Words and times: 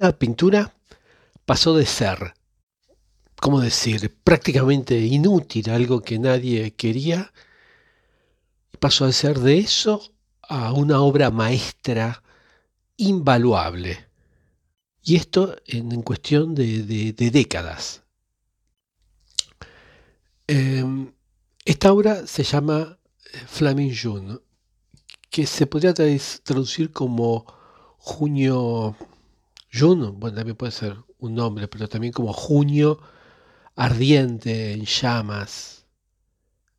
La 0.00 0.18
pintura 0.18 0.74
pasó 1.44 1.76
de 1.76 1.84
ser, 1.84 2.32
¿cómo 3.38 3.60
decir?, 3.60 4.16
prácticamente 4.24 4.98
inútil, 4.98 5.68
algo 5.68 6.00
que 6.00 6.18
nadie 6.18 6.70
quería, 6.70 7.34
pasó 8.78 9.04
a 9.04 9.12
ser 9.12 9.40
de 9.40 9.58
eso 9.58 10.14
a 10.40 10.72
una 10.72 11.02
obra 11.02 11.30
maestra 11.30 12.22
invaluable. 12.96 14.06
Y 15.02 15.16
esto 15.16 15.54
en, 15.66 16.00
cuestión 16.00 16.54
de, 16.54 17.12
décadas. 17.12 18.02
Em, 20.46 21.12
esta 21.66 21.92
obra 21.92 22.26
se 22.26 22.42
llama 22.42 22.98
eh, 23.34 23.38
Flaming 23.46 23.94
June, 23.94 24.38
que 25.28 25.44
se 25.44 25.66
podría 25.66 25.92
traducir 25.92 26.90
como 26.90 27.44
junio 27.98 28.96
June, 29.72 30.10
bueno, 30.14 30.36
también 30.36 30.56
puede 30.56 30.72
ser 30.72 30.96
un 31.18 31.34
nombre, 31.34 31.68
pero 31.68 31.88
también 31.88 32.12
como 32.12 32.32
junio 32.32 33.00
ardiente, 33.76 34.72
en 34.72 34.84
llamas, 34.84 35.86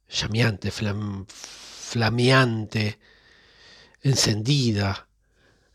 llameante, 0.09 0.71
flameante, 0.71 2.99
encendida, 4.01 5.07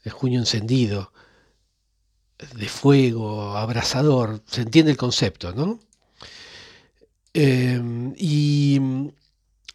el 0.05 0.13
junio 0.13 0.41
encendido, 0.41 1.13
de 2.39 2.69
fuego, 2.69 3.57
abrasador, 3.57 4.43
se 4.47 4.63
entiende 4.63 4.93
el 4.93 4.99
concepto, 4.99 5.53
¿no? 5.53 5.81
Em, 7.33 8.15
y 8.17 8.81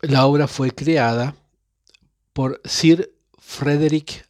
la 0.01 0.25
obra 0.25 0.47
fue 0.47 0.71
creada 0.71 1.35
por 2.33 2.61
Sir 2.65 3.13
Frederick 3.39 4.27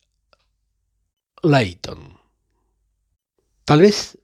Layton. 1.44 2.21
Tal 3.72 3.80
vez 3.80 4.18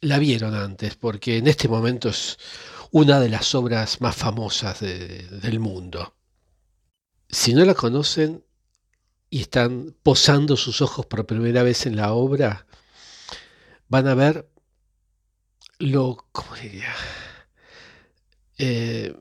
la 0.00 0.18
vieron 0.18 0.54
antes, 0.54 0.96
porque 0.96 1.36
en 1.36 1.48
este 1.48 1.68
momento 1.68 2.08
es 2.08 2.38
una 2.92 3.20
de 3.20 3.28
las 3.28 3.54
obras 3.54 4.00
más 4.00 4.16
famosas 4.16 4.80
del 4.80 5.60
mundo. 5.60 6.14
Si 7.28 7.52
no 7.52 7.66
la 7.66 7.74
conocen 7.74 8.42
y 9.28 9.42
están 9.42 9.94
posando 10.02 10.56
sus 10.56 10.80
ojos 10.80 11.04
por 11.04 11.26
primera 11.26 11.62
vez 11.62 11.84
en 11.84 11.94
la 11.94 12.14
obra, 12.14 12.66
van 13.88 14.08
a 14.08 14.14
ver 14.14 14.48
lo, 15.78 16.26
¿cómo 16.32 16.56
diría? 16.56 16.94
Eh, 18.56 19.14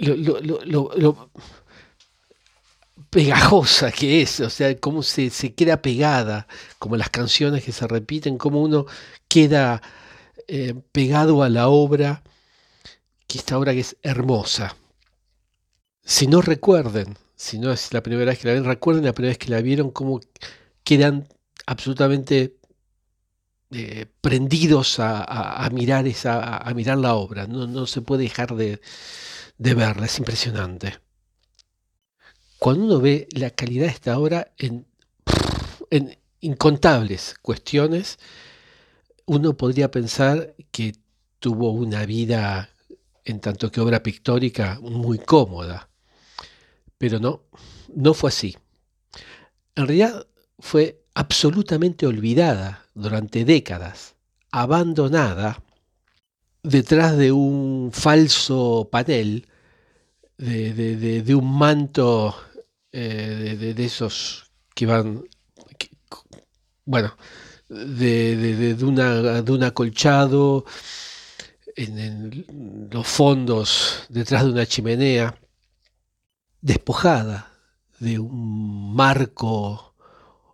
lo, 0.00 1.30
pegajosa 3.16 3.90
que 3.92 4.20
es, 4.20 4.40
o 4.40 4.50
sea, 4.50 4.76
cómo 4.78 5.02
se, 5.02 5.30
queda 5.54 5.80
pegada, 5.80 6.46
como 6.78 6.98
las 6.98 7.08
canciones 7.08 7.64
que 7.64 7.72
se 7.72 7.86
repiten, 7.86 8.36
cómo 8.36 8.60
uno 8.60 8.84
queda 9.26 9.80
eh, 10.48 10.74
pegado 10.92 11.42
a 11.42 11.48
la 11.48 11.68
obra, 11.68 12.22
que 13.26 13.38
esta 13.38 13.56
obra 13.56 13.72
que 13.72 13.80
es 13.80 13.96
hermosa. 14.02 14.76
Si 16.04 16.26
no 16.26 16.42
recuerden, 16.42 17.16
si 17.36 17.58
no 17.58 17.72
es 17.72 17.90
la 17.94 18.02
primera 18.02 18.32
vez 18.32 18.38
que 18.38 18.48
la 18.48 18.52
ven, 18.52 18.64
recuerden 18.64 19.06
la 19.06 19.14
primera 19.14 19.30
vez 19.30 19.38
que 19.38 19.50
la 19.50 19.62
vieron, 19.62 19.92
cómo 19.92 20.20
quedan 20.84 21.26
absolutamente 21.64 22.58
eh, 23.70 24.04
prendidos 24.20 24.96
a, 25.00 25.66
mirar 25.72 26.06
esa, 26.06 26.58
a, 26.58 26.74
mirar 26.74 26.98
la 26.98 27.14
obra. 27.14 27.46
No, 27.46 27.66
no 27.66 27.86
se 27.86 28.02
puede 28.02 28.24
dejar 28.24 28.54
de, 28.56 28.82
de 29.56 29.74
verla, 29.74 30.04
es 30.04 30.18
impresionante. 30.18 31.05
Cuando 32.58 32.84
uno 32.84 33.00
ve 33.00 33.28
la 33.32 33.50
calidad 33.50 33.86
de 33.86 33.92
esta 33.92 34.18
obra 34.18 34.52
en, 34.58 34.86
incontables 36.40 37.34
cuestiones, 37.42 38.18
uno 39.26 39.56
podría 39.56 39.90
pensar 39.90 40.54
que 40.70 40.94
tuvo 41.38 41.70
una 41.70 42.06
vida, 42.06 42.70
en 43.24 43.40
tanto 43.40 43.70
que 43.70 43.80
obra 43.80 44.02
pictórica, 44.02 44.78
muy 44.80 45.18
cómoda. 45.18 45.88
Pero 46.98 47.18
no, 47.18 47.42
no 47.94 48.14
fue 48.14 48.28
así. 48.28 48.56
En 49.74 49.86
realidad 49.86 50.26
fue 50.58 51.04
absolutamente 51.14 52.06
olvidada 52.06 52.86
durante 52.94 53.44
décadas, 53.44 54.14
abandonada 54.50 55.62
detrás 56.62 57.16
de 57.16 57.32
un 57.32 57.90
falso 57.92 58.88
panel, 58.90 59.46
de, 60.38 61.34
un 61.34 61.58
manto 61.58 62.34
eh, 62.98 63.74
de, 63.76 63.84
esos 63.84 64.50
que 64.74 64.86
van, 64.86 65.22
bueno, 66.86 67.14
de, 67.68 68.74
una, 68.80 69.42
de 69.42 69.52
un 69.52 69.64
acolchado 69.64 70.64
en, 71.76 72.88
los 72.90 73.06
fondos 73.06 74.06
detrás 74.08 74.44
de 74.44 74.50
una 74.52 74.64
chimenea, 74.64 75.38
despojada 76.62 77.52
de 78.00 78.18
un 78.18 78.94
marco 78.94 79.94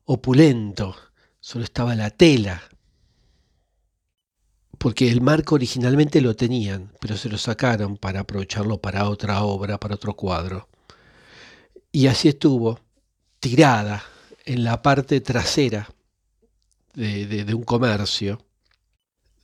opulento, 0.04 0.96
solo 1.38 1.62
estaba 1.64 1.94
la 1.94 2.10
tela, 2.10 2.60
porque 4.78 5.08
el 5.08 5.20
marco 5.20 5.54
originalmente 5.54 6.20
lo 6.20 6.34
tenían, 6.34 6.92
pero 7.00 7.16
se 7.16 7.28
lo 7.28 7.38
sacaron 7.38 7.96
para 7.98 8.20
aprovecharlo 8.20 8.80
para 8.80 9.08
otra 9.08 9.44
obra, 9.44 9.78
para 9.78 9.94
otro 9.94 10.16
cuadro. 10.16 10.71
Y 11.92 12.06
así 12.06 12.28
estuvo, 12.28 12.80
tirada 13.38 14.02
en 14.46 14.64
la 14.64 14.80
parte 14.80 15.20
trasera 15.20 15.88
de, 16.94 17.54
un 17.54 17.64
comercio, 17.64 18.42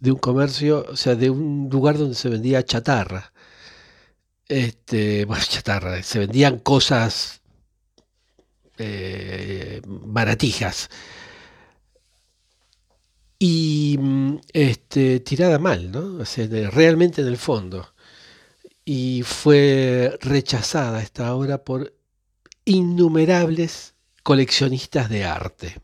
de 0.00 0.12
un 0.12 0.18
comercio, 0.18 0.86
o 0.88 0.96
sea, 0.96 1.14
de 1.14 1.28
un 1.28 1.68
lugar 1.70 1.98
donde 1.98 2.14
se 2.14 2.30
vendía 2.30 2.64
chatarra. 2.64 3.32
Este, 4.48 5.26
bueno, 5.26 5.44
chatarra, 5.48 6.02
se 6.02 6.20
vendían 6.20 6.58
cosas 6.58 7.42
eh, 8.78 9.82
baratijas. 9.84 10.88
Y 13.38 13.98
este, 14.52 15.20
tirada 15.20 15.58
mal, 15.58 15.92
¿no? 15.92 16.24
realmente 16.70 17.20
en 17.20 17.28
el 17.28 17.36
fondo. 17.36 17.94
Y 18.84 19.22
fue 19.22 20.18
rechazada 20.22 21.02
esta 21.02 21.34
obra 21.34 21.62
por 21.62 21.97
innumerables 22.68 23.94
coleccionistas 24.22 25.08
de 25.08 25.24
arte. 25.24 25.80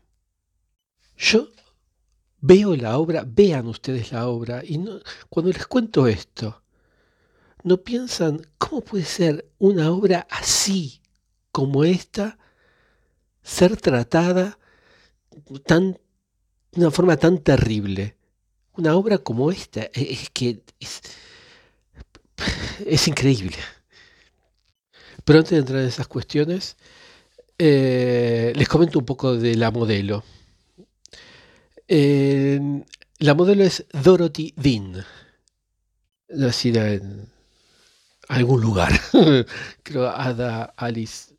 Yo 1.17 1.49
veo 2.39 2.75
la 2.75 2.97
obra, 2.99 3.25
vean 3.25 3.67
ustedes 3.67 4.11
la 4.11 4.27
obra, 4.27 4.61
y 4.63 4.77
no, 4.77 4.99
cuando 5.29 5.51
les 5.51 5.65
cuento 5.65 6.07
esto, 6.07 6.61
no 7.63 7.77
piensan 7.77 8.45
cómo 8.59 8.81
puede 8.81 9.05
ser 9.05 9.49
una 9.57 9.91
obra 9.91 10.27
así 10.29 11.01
como 11.51 11.83
esta 11.83 12.37
ser 13.41 13.77
tratada 13.77 14.59
tan, 15.65 15.93
de 16.71 16.81
una 16.81 16.91
forma 16.91 17.17
tan 17.17 17.39
terrible. 17.39 18.15
Una 18.73 18.95
obra 18.95 19.17
como 19.17 19.51
esta 19.51 19.85
e, 19.85 20.13
es 20.13 20.29
que 20.29 20.61
es, 22.85 23.07
increíble. 23.07 23.57
Pero 25.25 25.39
antes 25.39 25.51
de 25.51 25.57
entrar 25.57 25.81
en 25.81 25.87
esas 25.87 26.07
cuestiones, 26.07 26.77
eh, 27.57 28.53
les 28.55 28.67
comento 28.67 28.99
un 28.99 29.05
poco 29.05 29.35
de 29.35 29.55
la 29.55 29.71
modelo. 29.71 30.23
La 33.19 33.33
modelo 33.33 33.63
es 33.63 33.85
Dorothy 33.93 34.53
Dean, 34.57 35.05
nacida 36.27 36.91
en 36.91 37.29
algún 38.27 38.59
lugar, 38.59 38.91
creo 39.83 40.09
Ada 40.09 40.73
Alice 40.75 41.33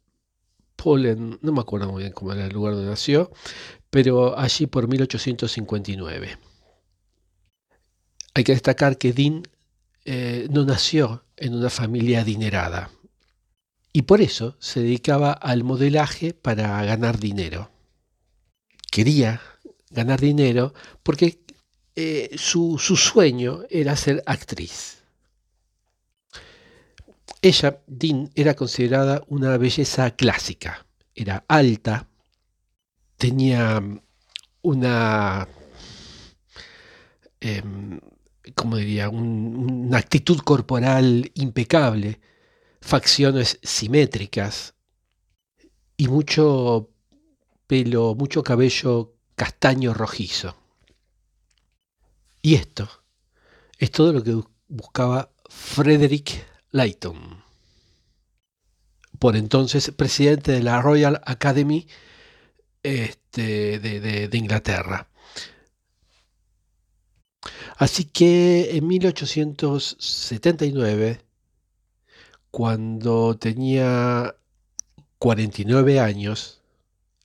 Polen, 0.75 1.39
no 1.43 1.53
me 1.53 1.61
acuerdo 1.61 1.93
muy 1.93 2.05
bien 2.05 2.13
cómo 2.13 2.33
era 2.33 2.47
el 2.47 2.53
lugar 2.53 2.75
donde 2.75 2.89
nació, 2.89 3.31
pero 3.91 4.39
allí 4.39 4.67
por 4.67 4.89
1859. 4.89 6.39
Hay 8.35 8.45
que 8.45 8.53
destacar 8.53 8.97
que 8.97 9.13
Dean 9.13 9.43
eh, 10.07 10.49
no 10.51 10.65
nació 10.65 11.25
en 11.37 11.55
una 11.55 11.69
familia 11.69 12.23
adinerada 12.23 12.91
y 13.97 14.03
por 14.03 14.21
eso 14.21 14.57
se 14.59 14.83
dedicaba 14.83 15.33
al 15.33 15.65
modelaje 15.65 16.35
para 16.35 16.85
ganar 16.85 17.19
dinero. 17.19 17.71
Quería 18.91 19.41
ganar 19.89 20.21
dinero 20.21 20.75
porque 21.03 21.41
eh, 21.95 22.37
su, 22.37 22.77
sueño 22.79 23.63
era 23.71 23.97
ser 23.97 24.23
actriz. 24.27 24.99
Ella, 27.41 27.81
Dean, 27.87 28.31
era 28.35 28.53
considerada 28.53 29.23
una 29.29 29.57
belleza 29.57 30.11
clásica. 30.11 30.85
Era 31.15 31.47
alta, 31.49 32.07
tenía 33.17 33.83
una, 34.61 35.49
em, 37.41 37.99
como 38.55 38.77
diría, 38.77 39.09
una 39.09 39.97
actitud 39.97 40.41
corporal 40.41 41.31
impecable, 41.33 42.21
facciones 42.87 43.59
simétricas 43.65 44.75
y 45.97 46.07
mucho 46.07 46.89
pelo, 47.67 48.15
mucho 48.15 48.45
cabello 48.45 49.17
castaño 49.35 49.93
rojizo. 49.93 50.55
Y 52.41 52.55
esto 52.55 52.89
es 53.79 53.91
todo 53.91 54.13
lo 54.13 54.23
que 54.23 54.41
buscaba 54.69 55.33
Frederick 55.49 56.47
Layton, 56.71 57.43
por 59.19 59.35
entonces 59.35 59.91
presidente 59.91 60.53
de 60.53 60.63
la 60.63 60.81
Royal 60.81 61.21
Academy 61.25 61.89
este, 62.85 63.81
de, 63.81 64.29
de 64.29 64.39
Inglaterra. 64.39 65.09
Así 67.79 68.05
que 68.05 68.77
en 68.77 68.87
1879, 68.87 71.26
cuando 72.57 73.37
tenía 73.37 74.35
49 75.19 76.01
años, 76.01 76.63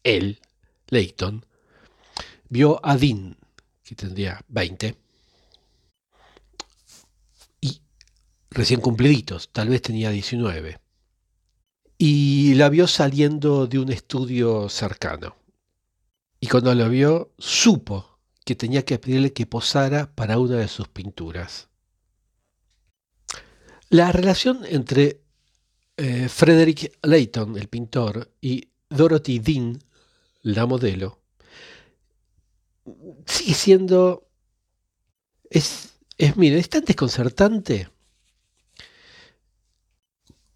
él, 0.04 0.42
Leighton, 0.90 1.46
vio 2.50 2.86
a 2.86 2.98
Dean, 2.98 3.38
que 3.82 3.96
tendría 3.96 4.44
20, 4.50 4.94
y 7.62 7.82
recién 8.50 8.82
cumpliditos, 8.82 9.54
tal 9.54 9.70
vez 9.70 9.82
tenía 9.82 10.10
19, 10.10 10.82
y 11.98 12.54
la 12.56 12.68
vio 12.68 12.86
saliendo 12.86 13.68
de 13.68 13.80
un 13.80 13.90
estudio 13.90 14.68
cercano. 14.68 15.38
Y 16.42 16.48
cuando 16.48 16.76
la 16.76 16.90
vio, 16.90 17.32
supo 17.38 18.20
que 18.44 18.56
tenía 18.56 18.84
que 18.84 19.00
pedirle 19.00 19.32
que 19.32 19.46
posara 19.46 20.14
para 20.14 20.40
una 20.40 20.58
de 20.58 20.68
sus 20.68 20.90
pinturas. 20.90 21.71
La 23.92 24.14
relación 24.14 24.62
entre 24.64 25.20
eh, 25.98 26.30
Frederick 26.30 26.98
Layton, 27.04 27.58
el 27.58 27.68
pintor, 27.68 28.32
y 28.40 28.70
Dorothy 28.90 29.40
Dean, 29.40 29.80
la 30.44 30.66
modelo, 30.66 31.20
sigue 33.26 33.54
siendo... 33.54 34.30
Es, 35.50 35.90
es, 36.18 36.38
mire, 36.38 36.58
es 36.58 36.70
tan 36.70 36.86
desconcertante 36.86 37.90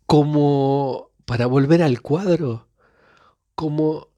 como, 0.06 1.12
para 1.26 1.46
volver 1.48 1.84
al 1.84 2.02
cuadro, 2.02 2.70
como 3.54 4.12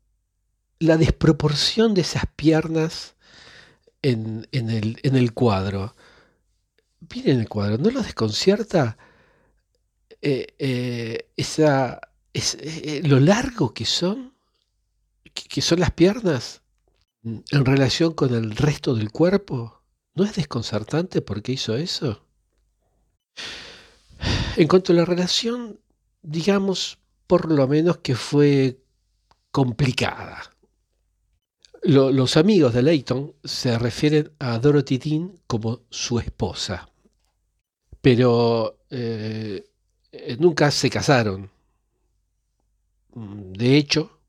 la 0.78 0.96
desproporción 0.96 1.96
de 1.96 2.02
esas 2.02 2.26
piernas 2.36 3.16
en, 4.04 4.48
el, 4.52 5.00
en 5.02 5.16
el, 5.16 5.34
cuadro. 5.34 5.96
Miren 7.16 7.40
el 7.40 7.50
cuadro, 7.50 7.80
¿no 7.80 7.90
los 7.90 8.06
desconcierta 8.06 9.00
eh, 10.22 10.48
eh, 10.58 11.30
esa, 11.36 12.02
es, 12.34 12.58
eh, 12.60 13.02
lo 13.04 13.20
largo 13.20 13.74
que 13.74 13.86
son, 13.86 14.34
que 15.34 15.62
son 15.62 15.80
las 15.80 15.92
piernas 15.92 16.62
en 17.24 17.66
relación 17.66 18.14
con 18.14 18.34
el 18.34 18.56
resto 18.56 18.96
del 18.96 19.12
cuerpo? 19.12 19.82
¿No 20.16 20.24
es 20.24 20.36
desconcertante 20.36 21.22
por 21.22 21.42
qué 21.42 21.54
hizo 21.54 21.76
eso? 21.76 22.26
En 24.58 24.68
cuanto 24.68 24.92
a 24.92 24.96
la 24.96 25.06
relación, 25.06 25.80
digamos 26.24 26.98
por 27.28 27.52
lo 27.52 27.68
menos 27.68 27.98
que 27.98 28.16
fue 28.16 28.82
complicada 29.52 30.58
los 31.88 32.38
amigos 32.38 32.74
de 32.74 32.84
Leighton 32.84 33.34
se 33.44 33.78
refieren 33.78 34.32
a 34.40 34.60
Dorothy 34.60 34.98
Dean 34.98 35.40
como 35.48 35.82
su 35.90 36.20
esposa, 36.20 36.90
pero 38.02 38.80
nunca 40.40 40.72
se 40.72 40.90
casaron. 40.90 41.50
De 43.14 43.78
hecho, 43.78 44.20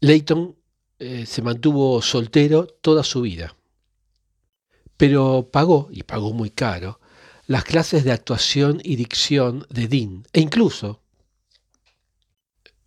Leighton 0.00 0.56
eh, 0.98 1.26
se 1.26 1.42
mantuvo 1.42 2.00
soltero 2.02 2.66
toda 2.66 3.02
su 3.04 3.20
vida, 3.20 3.54
pero 4.96 5.48
pagó, 5.52 5.88
y 5.90 6.02
pagó 6.02 6.32
muy 6.32 6.50
caro, 6.50 7.00
las 7.46 7.64
clases 7.64 8.02
de 8.04 8.12
actuación 8.12 8.80
y 8.82 8.96
dicción 8.96 9.66
de 9.70 9.88
Dean, 9.88 10.26
e 10.32 10.40
incluso 10.40 11.02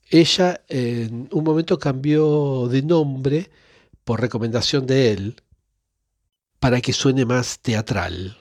ella 0.10 0.62
en 0.68 1.30
un 1.32 1.44
momento 1.44 1.78
cambió 1.78 2.68
de 2.68 2.82
nombre 2.82 3.52
por 4.04 4.20
recomendación 4.20 4.88
de 4.88 5.12
él 5.12 5.36
para 6.60 6.82
que 6.82 6.94
suene 6.94 7.26
más 7.26 7.60
teatral. 7.60 8.38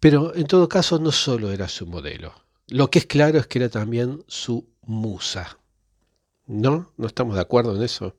Pero 0.00 0.34
en 0.34 0.46
todo 0.46 0.68
caso 0.68 0.98
no 0.98 1.12
solo 1.12 1.52
era 1.52 1.68
su 1.68 1.86
modelo. 1.86 2.34
Lo 2.68 2.90
que 2.90 3.00
es 3.00 3.06
claro 3.06 3.38
es 3.38 3.46
que 3.46 3.58
era 3.58 3.68
también 3.68 4.24
su 4.28 4.68
musa. 4.82 5.58
¿No? 6.46 6.92
¿No 6.96 7.06
estamos 7.06 7.34
de 7.34 7.40
acuerdo 7.40 7.76
en 7.76 7.82
eso? 7.82 8.16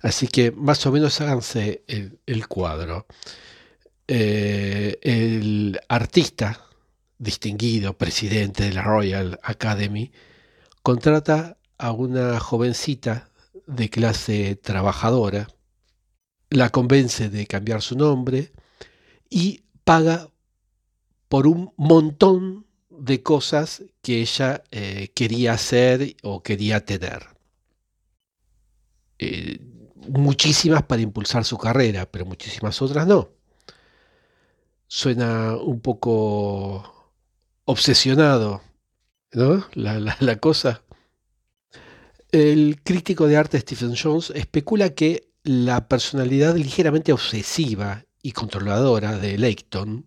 Así 0.00 0.28
que 0.28 0.50
más 0.50 0.84
o 0.86 0.92
menos 0.92 1.20
háganse 1.20 1.84
el, 1.86 2.48
cuadro. 2.48 3.06
Eh, 4.08 4.98
el 5.02 5.80
artista 5.88 6.66
distinguido, 7.18 7.96
presidente 7.96 8.64
de 8.64 8.74
la 8.74 8.82
Royal 8.82 9.40
Academy, 9.42 10.12
contrata 10.82 11.56
a 11.78 11.92
una 11.92 12.38
jovencita 12.40 13.30
de 13.66 13.90
clase 13.90 14.56
trabajadora, 14.56 15.48
la 16.50 16.70
convence 16.70 17.28
de 17.28 17.46
cambiar 17.46 17.82
su 17.82 17.96
nombre 17.96 18.52
y 19.28 19.64
paga 19.84 20.30
por 21.28 21.46
un 21.46 21.72
montón 21.76 22.66
de 22.90 23.22
cosas 23.22 23.82
que 24.02 24.20
ella 24.20 24.62
eh, 24.70 25.08
quería 25.14 25.52
hacer 25.52 26.16
o 26.22 26.42
quería 26.42 26.84
tener. 26.84 27.26
Eh, 29.18 29.58
muchísimas 30.08 30.82
para 30.84 31.02
impulsar 31.02 31.44
su 31.44 31.58
carrera, 31.58 32.06
pero 32.10 32.24
muchísimas 32.26 32.80
otras 32.80 33.06
no. 33.06 33.30
Suena 34.86 35.56
un 35.56 35.80
poco 35.80 37.12
obsesionado 37.64 38.62
¿no? 39.36 39.66
La, 39.74 40.36
cosa. 40.40 40.82
El 42.32 42.80
crítico 42.82 43.26
de 43.26 43.36
arte 43.36 43.60
Stephen 43.60 43.94
Jones 44.00 44.32
especula 44.34 44.90
que 44.90 45.28
la 45.42 45.88
personalidad 45.88 46.56
ligeramente 46.56 47.12
obsesiva 47.12 48.04
y 48.22 48.32
controladora 48.32 49.18
de 49.18 49.38
Leighton 49.38 50.06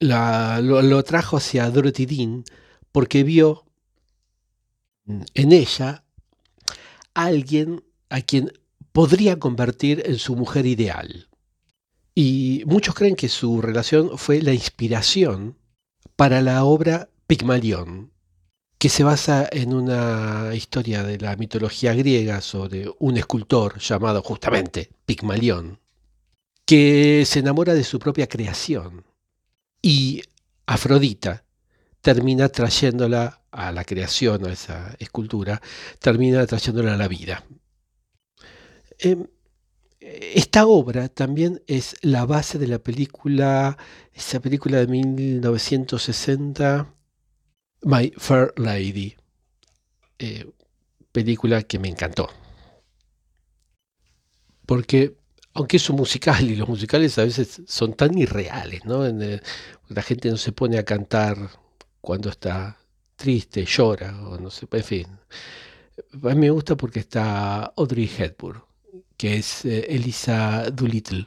lo, 0.00 1.02
trajo 1.04 1.36
hacia 1.36 1.70
Dorothy 1.70 2.06
Dean 2.06 2.44
porque 2.92 3.22
vio 3.22 3.64
en 5.06 5.52
ella 5.52 6.04
alguien 7.14 7.84
a 8.08 8.20
quien 8.20 8.52
podría 8.92 9.38
convertir 9.38 10.02
en 10.06 10.18
su 10.18 10.36
mujer 10.36 10.66
ideal. 10.66 11.28
Y 12.14 12.62
muchos 12.66 12.94
creen 12.94 13.14
que 13.14 13.28
su 13.28 13.60
relación 13.60 14.16
fue 14.18 14.40
la 14.40 14.54
inspiración 14.54 15.58
para 16.16 16.40
la 16.40 16.64
obra 16.64 17.10
Pigmalión, 17.26 18.12
que 18.78 18.88
se 18.88 19.04
basa 19.04 19.48
en 19.50 19.74
una 19.74 20.52
historia 20.54 21.02
de 21.02 21.18
la 21.18 21.36
mitología 21.36 21.92
griega 21.92 22.40
sobre 22.40 22.86
un 22.98 23.16
escultor 23.16 23.78
llamado 23.78 24.22
justamente 24.22 24.90
Pigmalión, 25.04 25.80
que 26.64 27.24
se 27.26 27.40
enamora 27.40 27.74
de 27.74 27.84
su 27.84 27.98
propia 27.98 28.28
creación 28.28 29.04
y 29.86 30.20
Afrodita 30.66 31.44
termina 32.00 32.48
trayéndola 32.48 33.44
a 33.52 33.70
la 33.70 33.84
creación, 33.84 34.44
a 34.44 34.52
esa 34.52 34.96
escultura, 34.98 35.62
termina 36.00 36.44
trayéndola 36.44 36.94
a 36.94 36.96
la 36.96 37.06
vida. 37.06 37.44
Em, 38.98 39.28
esta 40.00 40.66
obra 40.66 41.08
también 41.08 41.62
es 41.68 41.94
la 42.02 42.26
base 42.26 42.58
de 42.58 42.66
la 42.66 42.80
película, 42.80 43.78
esa 44.12 44.40
película 44.40 44.78
de 44.78 44.88
1960, 44.88 46.92
My 47.82 48.12
Fair 48.16 48.54
Lady, 48.56 49.14
eh, 50.18 50.50
película 51.12 51.62
que 51.62 51.78
me 51.78 51.86
encantó. 51.86 52.28
Porque, 54.66 55.16
aunque 55.56 55.78
es 55.78 55.88
un 55.88 55.96
musical, 55.96 56.50
y 56.50 56.56
los 56.56 56.68
musicales 56.68 57.18
a 57.18 57.24
veces 57.24 57.62
son 57.66 57.94
tan 57.94 58.16
irreales, 58.18 58.84
¿no? 58.84 59.04
la 59.88 60.02
gente 60.02 60.30
no 60.30 60.36
se 60.36 60.52
pone 60.52 60.78
a 60.78 60.84
cantar 60.84 61.36
cuando 62.00 62.28
está 62.28 62.76
triste, 63.16 63.64
llora, 63.64 64.14
o 64.28 64.38
no 64.38 64.50
sé, 64.50 64.66
en 64.70 64.84
fin. 64.84 65.06
A 66.22 66.34
mí 66.34 66.36
me 66.36 66.50
gusta 66.50 66.76
porque 66.76 67.00
está 67.00 67.72
Audrey 67.76 68.10
Hepburn, 68.18 68.62
que 69.16 69.38
es 69.38 69.64
eh, 69.64 69.86
Elisa 69.88 70.70
Doolittle. 70.70 71.26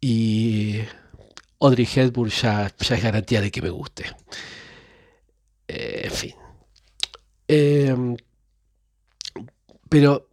Y 0.00 0.80
Audrey 1.60 1.88
Hepburn 1.94 2.30
ya, 2.30 2.74
ya 2.76 2.96
es 2.96 3.02
garantía 3.02 3.40
de 3.40 3.50
que 3.52 3.62
me 3.62 3.70
guste. 3.70 4.04
Eh, 5.68 6.02
en 6.04 6.10
fin. 6.10 6.34
Em, 7.46 8.16
pero, 9.88 10.28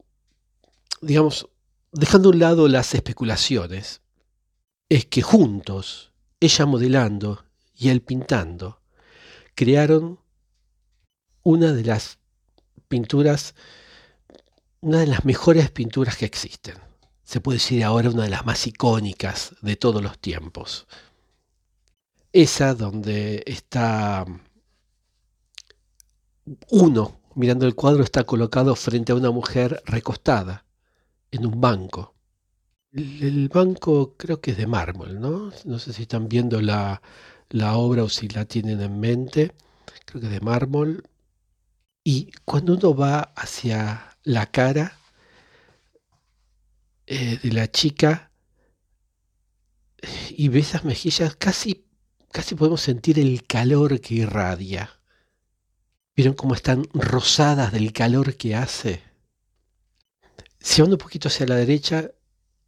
digamos, 1.01 1.47
dejando 1.91 2.29
a 2.29 2.31
un 2.31 2.39
lado 2.39 2.67
las 2.67 2.93
especulaciones, 2.93 4.01
es 4.89 5.05
que 5.05 5.21
juntos, 5.21 6.13
ella 6.39 6.65
modelando 6.65 7.45
y 7.73 7.89
él 7.89 8.01
pintando, 8.01 8.81
crearon 9.55 10.19
una 11.43 11.73
de 11.73 11.83
las 11.83 12.19
pinturas, 12.87 13.55
una 14.81 14.99
de 14.99 15.07
las 15.07 15.25
mejores 15.25 15.71
pinturas 15.71 16.17
que 16.17 16.25
existen, 16.25 16.75
se 17.23 17.41
puede 17.41 17.57
decir 17.57 17.83
ahora 17.83 18.09
una 18.09 18.23
de 18.23 18.29
las 18.29 18.45
más 18.45 18.67
icónicas 18.67 19.55
de 19.61 19.75
todos 19.75 20.01
los 20.01 20.19
tiempos. 20.19 20.87
Esa 22.33 22.73
donde 22.75 23.43
está 23.45 24.25
uno 26.69 27.21
mirando 27.35 27.65
el 27.65 27.75
cuadro 27.75 28.03
está 28.03 28.23
colocado 28.23 28.75
frente 28.75 29.11
a 29.11 29.15
una 29.15 29.31
mujer 29.31 29.81
recostada 29.85 30.65
en 31.31 31.45
un 31.45 31.59
banco. 31.59 32.15
El, 32.91 33.47
banco 33.49 34.15
creo 34.17 34.41
que 34.41 34.51
es 34.51 34.57
de 34.57 34.67
mármol, 34.67 35.19
¿no? 35.19 35.51
No 35.65 35.79
sé 35.79 35.93
si 35.93 36.03
están 36.03 36.27
viendo 36.27 36.61
la, 36.61 37.01
la 37.49 37.75
obra 37.77 38.03
o 38.03 38.09
si 38.09 38.27
la 38.27 38.45
tienen 38.45 38.81
en 38.81 38.99
mente. 38.99 39.53
Creo 40.05 40.21
que 40.21 40.27
es 40.27 40.33
de 40.33 40.41
mármol. 40.41 41.03
Y 42.03 42.31
cuando 42.45 42.75
uno 42.75 42.95
va 42.95 43.19
hacia 43.35 44.17
la 44.23 44.47
cara 44.47 44.97
eh, 47.07 47.39
de 47.41 47.51
la 47.53 47.69
chica 47.71 48.31
y 50.29 50.49
ve 50.49 50.59
esas 50.59 50.83
mejillas, 50.83 51.35
casi, 51.35 51.85
casi 52.31 52.55
podemos 52.55 52.81
sentir 52.81 53.19
el 53.19 53.45
calor 53.45 54.01
que 54.01 54.15
irradia. 54.15 54.99
¿Vieron 56.15 56.33
cómo 56.33 56.55
están 56.55 56.87
rosadas 56.93 57.71
del 57.71 57.93
calor 57.93 58.35
que 58.35 58.55
hace? 58.55 59.10
Si 60.61 60.81
van 60.81 60.91
un 60.91 60.97
poquito 60.97 61.27
hacia 61.27 61.45
la 61.47 61.55
derecha, 61.55 62.11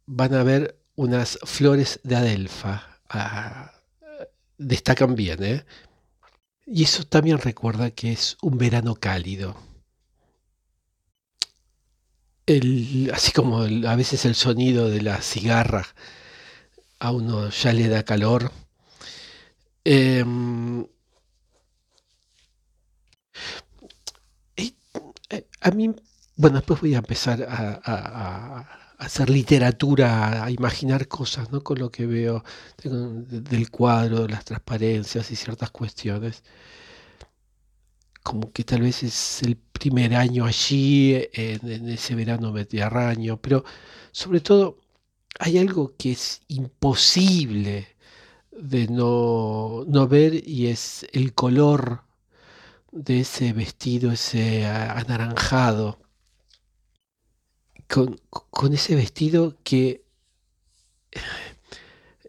van 0.06 0.34
a 0.34 0.42
ver 0.42 0.78
unas 0.96 1.38
flores 1.44 2.00
de 2.02 2.16
adelfa. 2.16 3.00
Ah, 3.08 3.72
destacan 4.58 5.14
bien, 5.14 5.42
¿eh? 5.44 5.64
Y 6.66 6.84
eso 6.84 7.04
también 7.04 7.38
recuerda 7.38 7.90
que 7.90 8.12
es 8.12 8.36
un 8.42 8.58
verano 8.58 8.94
cálido. 8.96 9.56
así 13.12 13.32
como 13.32 13.60
a 13.62 13.96
veces 13.96 14.24
el 14.26 14.34
sonido 14.34 14.90
de 14.90 15.00
la 15.00 15.20
cigarra 15.22 15.86
a 16.98 17.10
uno 17.12 17.48
ya 17.50 17.72
le 17.72 17.88
da 17.88 18.02
calor. 18.04 18.52
Em, 19.84 20.86
eh, 24.56 25.46
a 25.60 25.70
mí, 25.70 25.94
bueno, 26.36 26.56
después 26.58 26.80
voy 26.80 26.94
a 26.94 26.98
empezar 26.98 27.42
a 27.48 28.84
hacer 28.98 29.30
literatura, 29.30 30.44
a 30.44 30.50
imaginar 30.50 31.08
cosas, 31.08 31.50
¿no? 31.52 31.62
Con 31.62 31.78
lo 31.78 31.90
que 31.90 32.06
veo 32.06 32.44
del 32.82 33.70
cuadro, 33.70 34.28
las 34.28 34.44
transparencias 34.44 35.30
y 35.30 35.36
ciertas 35.36 35.70
cuestiones. 35.70 36.42
Como 38.22 38.52
que 38.52 38.64
tal 38.64 38.80
vez 38.82 39.02
es 39.02 39.42
el 39.42 39.56
primer 39.56 40.14
año 40.14 40.46
allí, 40.46 41.14
en, 41.32 41.88
ese 41.88 42.14
verano 42.14 42.52
mediterráneo, 42.52 43.40
pero 43.40 43.64
sobre 44.12 44.40
todo 44.40 44.78
hay 45.38 45.58
algo 45.58 45.94
que 45.96 46.12
es 46.12 46.42
imposible 46.48 47.88
de 48.52 48.88
no, 48.88 49.84
no 49.86 50.08
ver 50.08 50.48
y 50.48 50.68
es 50.68 51.06
el 51.12 51.34
color 51.34 52.04
de 52.92 53.20
ese 53.20 53.52
vestido, 53.52 54.12
ese 54.12 54.66
anaranjado 54.66 56.03
con, 57.88 58.74
ese 58.74 58.94
vestido 58.96 59.56
que 59.62 60.04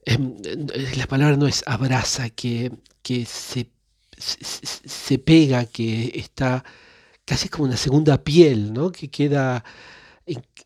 em, 0.06 0.38
la 0.98 1.08
palabra 1.08 1.38
no 1.38 1.48
es 1.48 1.64
abraza, 1.66 2.30
que, 2.30 2.72
que 3.02 3.26
se, 3.26 3.72
se, 4.18 5.20
pega, 5.20 5.66
que 5.66 6.12
está 6.16 6.64
casi 7.26 7.50
como 7.50 7.66
una 7.66 7.78
segunda 7.78 8.24
piel, 8.24 8.74
¿no? 8.74 8.92
que 8.92 9.10
queda 9.10 9.64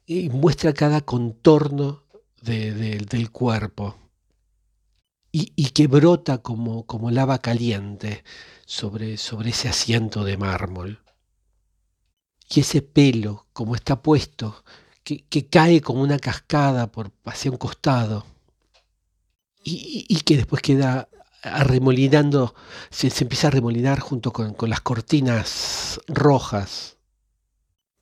y 0.05 0.29
muestra 0.29 0.74
cada 0.74 1.01
contorno 1.01 2.03
del 2.41 3.31
cuerpo 3.31 3.98
y, 5.31 5.51
y, 5.55 5.69
que 5.72 5.88
brota 5.88 6.39
como, 6.39 6.86
como 6.86 7.12
lava 7.12 7.39
caliente 7.39 8.24
sobre, 8.65 9.17
sobre 9.17 9.51
ese 9.51 9.69
asiento 9.69 10.24
de 10.24 10.38
mármol. 10.38 11.00
Y 12.50 12.62
ese 12.62 12.82
pelo, 12.82 13.46
como 13.53 13.75
está 13.75 14.01
puesto, 14.01 14.63
que, 15.03 15.48
cae 15.48 15.82
como 15.82 16.01
una 16.01 16.20
cascada 16.20 16.91
por, 16.91 17.12
hacia 17.25 17.51
un 17.51 17.58
costado 17.58 18.25
y, 19.63 20.22
que 20.25 20.38
después 20.38 20.62
queda 20.62 21.10
arremolinando, 21.44 22.56
se, 22.89 23.08
empieza 23.22 23.48
a 23.48 23.51
remolinar 23.51 24.00
junto 24.00 24.32
con, 24.34 24.56
las 24.70 24.82
cortinas 24.82 26.01
rojas. 26.08 26.98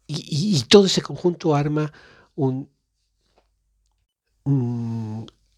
Y, 0.07 0.63
todo 0.69 0.85
ese 0.85 1.01
conjunto 1.01 1.55
arma 1.55 1.91
un, 2.35 2.69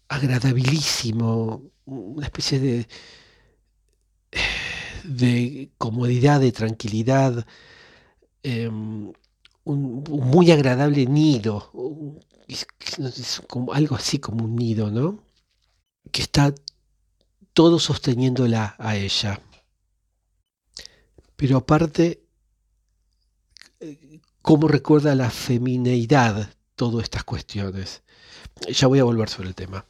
agradabilísimo, 0.08 1.62
una 1.84 2.26
especie 2.26 2.58
de, 2.58 2.88
de 5.04 5.70
comodidad, 5.78 6.40
de 6.40 6.50
tranquilidad, 6.50 7.46
em, 8.42 9.12
un, 9.64 10.04
muy 10.04 10.50
agradable 10.50 11.06
nido, 11.06 11.70
es 12.48 13.40
como, 13.46 13.72
algo 13.72 13.96
así 13.96 14.18
como 14.18 14.44
un 14.44 14.56
nido, 14.56 14.90
¿no? 14.90 15.22
Que 16.10 16.22
está 16.22 16.54
todo 17.52 17.78
sosteniéndola 17.78 18.74
a 18.78 18.96
ella. 18.96 19.40
Pero 21.36 21.58
aparte, 21.58 22.22
¿cómo 24.42 24.68
recuerda 24.68 25.14
la 25.14 25.30
femineidad 25.30 26.52
todas 26.74 27.04
estas 27.04 27.24
cuestiones? 27.24 28.02
Ya 28.68 28.86
voy 28.86 28.98
a 28.98 29.04
volver 29.04 29.28
sobre 29.28 29.48
el 29.48 29.54
tema. 29.54 29.84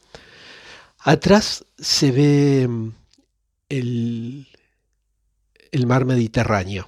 Atrás 0.99 1.65
se 1.77 2.11
ve 2.11 2.67
mm, 2.67 2.89
el, 3.69 4.47
el 5.71 5.87
mar 5.87 6.05
Mediterráneo 6.05 6.87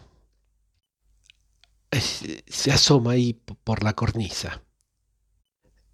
se 2.01 2.71
asoma 2.71 3.11
ahí 3.11 3.33
por 3.33 3.83
la 3.83 3.93
cornisa. 3.93 4.61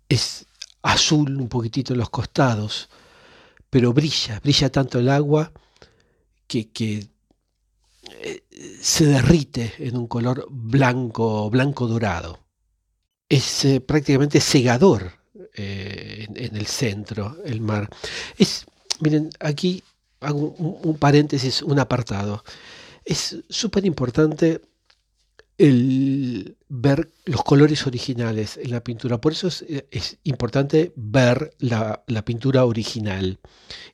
Es 0.07 0.45
azul 0.81 1.35
un 1.39 1.49
poquitito 1.49 1.93
en 1.93 1.99
los 1.99 2.09
costados, 2.09 2.89
pero 3.69 3.93
brilla, 3.93 4.39
brilla 4.39 4.71
tanto 4.71 4.99
el 4.99 5.09
agua 5.09 5.51
que, 6.47 7.09
eh, 8.21 8.43
se 8.81 9.05
derrite 9.05 9.73
en 9.77 9.97
un 9.97 10.07
color 10.07 10.47
blanco, 10.49 11.49
blanco 11.49 11.87
dorado. 11.87 12.39
Es 13.27 13.65
eh, 13.65 13.81
prácticamente 13.81 14.39
cegador 14.39 15.11
eh, 15.53 16.25
en, 16.33 16.55
el 16.55 16.65
centro, 16.65 17.37
el 17.45 17.61
mar. 17.61 17.89
Es, 18.37 18.65
miren, 19.01 19.29
aquí 19.39 19.83
hago 20.21 20.49
un 20.57 20.97
paréntesis, 20.97 21.61
un 21.61 21.79
apartado. 21.79 22.43
Es 23.05 23.37
súper 23.49 23.85
importante 23.85 24.61
el 25.59 26.55
ver 26.69 27.11
los 27.25 27.43
colores 27.43 27.85
originales 27.85 28.57
en 28.57 28.71
la 28.71 28.81
pintura. 28.81 29.19
Por 29.19 29.33
eso 29.33 29.49
es, 29.49 30.17
importante 30.23 30.93
ver 30.95 31.53
la, 31.59 32.01
pintura 32.25 32.65
original, 32.65 33.39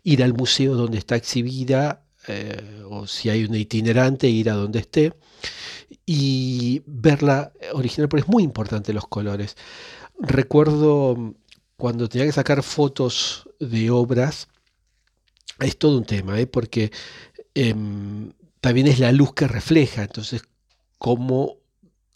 ir 0.03 0.23
al 0.23 0.33
museo 0.33 0.75
donde 0.75 0.99
está 0.99 1.15
exhibida, 1.15 2.03
eh, 2.27 2.83
o 2.87 3.07
si 3.07 3.29
hay 3.29 3.43
un 3.45 3.55
itinerante, 3.55 4.29
ir 4.29 4.51
a 4.51 4.53
donde 4.53 4.79
esté, 4.79 5.13
y 6.05 6.83
verla 6.85 7.51
original, 7.73 8.09
porque 8.09 8.21
es 8.21 8.29
muy 8.29 8.43
importante 8.43 8.93
los 8.93 9.07
colores. 9.07 9.57
Recuerdo 10.19 11.33
cuando 11.77 12.07
tenía 12.07 12.27
que 12.27 12.31
sacar 12.31 12.61
fotos 12.61 13.49
de 13.59 13.89
obras, 13.89 14.47
es 15.59 15.77
todo 15.77 15.97
un 15.97 16.05
tema, 16.05 16.39
¿eh? 16.39 16.45
porque 16.45 16.91
em, 17.55 18.33
también 18.61 18.85
es 18.87 18.99
la 18.99 19.11
luz 19.11 19.33
que 19.33 19.47
refleja, 19.47 20.03
entonces 20.03 20.43
cómo 20.97 21.57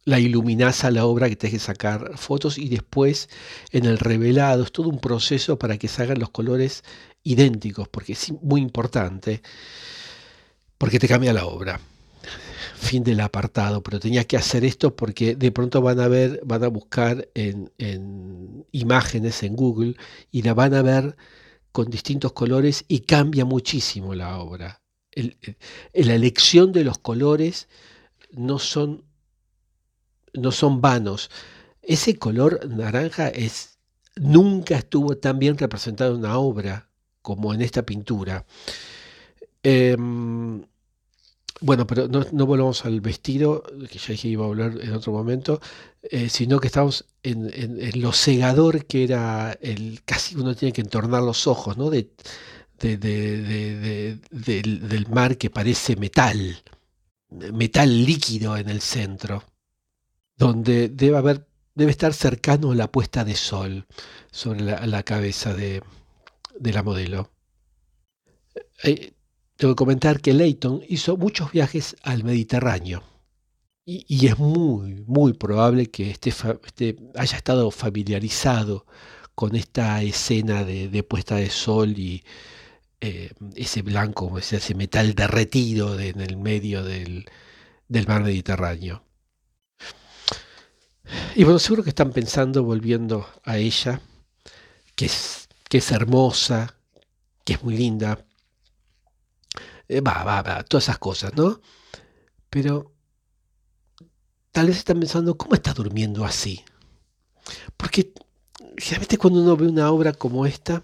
la 0.06 0.20
iluminás 0.20 0.84
a 0.84 0.92
la 0.92 1.06
obra 1.06 1.30
que 1.30 1.36
tenés 1.36 1.54
que 1.54 1.60
sacar 1.60 2.18
fotos 2.18 2.58
y 2.58 2.70
después 2.70 3.30
en 3.72 3.86
el 3.86 4.00
revelado 4.00 4.64
es 4.64 4.72
todo 4.72 4.90
un 4.90 5.00
proceso 5.00 5.60
para 5.60 5.78
que 5.78 5.88
salgan 5.88 6.20
los 6.20 6.32
colores 6.32 6.84
idénticos, 7.24 7.88
porque 7.88 8.14
es 8.14 8.32
muy 8.42 8.62
importante, 8.62 9.42
porque 10.78 11.00
te 11.00 11.08
cambia 11.08 11.34
la 11.34 11.46
obra. 11.46 11.80
Fin 12.76 13.04
del 13.04 13.20
apartado, 13.20 13.84
pero 13.84 14.00
tenía 14.00 14.24
que 14.24 14.38
hacer 14.38 14.64
esto 14.64 14.96
porque 14.96 15.36
de 15.36 15.52
pronto 15.52 15.82
van 15.82 16.00
a 16.00 16.08
ver, 16.08 16.42
van 16.46 16.64
a 16.64 16.70
buscar 16.70 17.28
en, 17.36 17.72
imágenes 18.72 19.44
en 19.44 19.56
Google 19.56 19.96
y 20.32 20.42
la 20.42 20.54
van 20.54 20.74
a 20.74 20.82
ver 20.82 21.16
con 21.72 21.90
distintos 21.90 22.32
colores 22.32 22.86
y 22.88 23.02
cambia 23.02 23.46
muchísimo 23.46 24.16
la 24.16 24.40
obra. 24.40 24.82
la 25.14 26.16
elección 26.16 26.72
de 26.72 26.86
los 26.86 26.98
colores 26.98 27.68
no 28.32 28.60
son, 28.60 29.04
no 30.34 30.52
son 30.52 30.82
vanos. 30.82 31.30
Ese 31.82 32.18
color 32.18 32.68
naranja 32.70 33.30
es, 33.30 33.78
nunca 34.16 34.78
estuvo 34.78 35.18
tan 35.18 35.40
bien 35.40 35.58
representado 35.58 36.14
en 36.14 36.20
una 36.20 36.38
obra 36.38 36.90
como 37.22 37.54
en 37.54 37.62
esta 37.62 37.84
pintura. 37.84 38.46
Em, 39.64 40.64
bueno, 41.62 41.86
pero 41.86 42.08
no, 42.08 42.46
volvamos 42.46 42.86
al 42.86 43.02
vestido, 43.02 43.64
que 43.90 44.00
ya 44.00 44.12
dije 44.14 44.30
iba 44.30 44.46
a 44.46 44.48
hablar 44.48 44.80
en 44.82 44.94
otro 44.94 45.12
momento, 45.12 45.60
eh, 46.04 46.30
sino 46.30 46.60
que 46.60 46.68
estamos 46.68 47.06
en, 47.24 47.52
lo 48.02 48.14
cegador 48.14 48.86
que 48.86 49.04
era 49.04 49.58
el 49.62 50.02
casi 50.06 50.36
uno 50.36 50.56
tiene 50.56 50.72
que 50.72 50.82
entornar 50.82 51.22
los 51.24 51.48
ojos, 51.48 51.78
¿no? 51.78 51.90
De, 51.90 52.10
de, 52.80 52.98
de, 52.98 54.20
del, 54.32 54.88
del, 54.88 55.08
mar 55.08 55.38
que 55.38 55.50
parece 55.50 55.98
metal, 55.98 56.64
metal 57.30 58.06
líquido 58.06 58.58
en 58.58 58.70
el 58.70 58.82
centro, 58.82 59.44
donde 60.36 60.90
debe 60.90 61.18
haber, 61.18 61.48
debe 61.76 61.92
estar 61.92 62.14
cercano 62.14 62.72
a 62.72 62.76
la 62.76 62.92
puesta 62.92 63.24
de 63.24 63.36
sol 63.36 63.86
sobre 64.32 64.62
la, 64.62 65.04
cabeza 65.04 65.54
de, 65.54 65.84
la 66.60 66.84
modelo. 66.84 67.32
Eh, 68.84 69.14
tengo 69.56 69.74
que 69.76 69.78
comentar 69.78 70.22
que 70.22 70.34
Leighton 70.34 70.82
hizo 70.88 71.18
muchos 71.18 71.52
viajes 71.52 71.96
al 72.04 72.24
Mediterráneo 72.24 73.04
y, 73.92 74.28
es 74.28 74.38
muy, 74.38 75.04
muy 75.08 75.34
probable 75.34 75.90
que 75.90 76.12
esté, 76.12 76.32
haya 77.16 77.38
estado 77.38 77.72
familiarizado 77.72 78.86
con 79.34 79.56
esta 79.56 80.04
escena 80.04 80.64
de, 80.64 81.04
puesta 81.04 81.38
de 81.38 81.50
sol 81.50 81.98
y 81.98 82.24
eh, 83.02 83.32
ese 83.56 83.82
blanco, 83.82 84.38
ese 84.38 84.76
metal 84.76 85.16
derretido 85.16 85.98
en 86.00 86.20
el 86.20 86.36
medio 86.36 86.84
del, 86.84 87.26
mar 88.08 88.24
Mediterráneo. 88.24 89.04
Y 91.36 91.44
bueno, 91.44 91.60
seguro 91.60 91.84
que 91.84 91.90
están 91.90 92.12
pensando, 92.12 92.64
volviendo 92.64 93.28
a 93.44 93.58
ella, 93.58 94.02
que 94.96 95.06
es, 95.06 95.48
que 95.70 95.78
es 95.78 95.92
hermosa, 95.92 96.76
que 97.46 97.54
es 97.54 97.64
muy 97.64 97.78
linda, 97.78 98.26
eh, 99.88 100.02
va, 100.02 100.24
va, 100.24 100.42
va, 100.42 100.64
todas 100.64 100.84
esas 100.84 101.00
cosas, 101.00 101.34
¿no? 101.36 101.62
Pero 102.50 102.94
tal 104.52 104.68
vez 104.68 104.78
están 104.78 105.00
pensando, 105.00 105.38
¿cómo 105.38 105.56
está 105.56 105.74
durmiendo 105.74 106.26
así? 106.26 106.64
Porque 107.78 108.14
generalmente 108.78 109.18
cuando 109.18 109.42
uno 109.42 109.56
ve 109.56 109.68
una 109.68 109.90
obra 109.90 110.14
como 110.14 110.46
esta, 110.46 110.84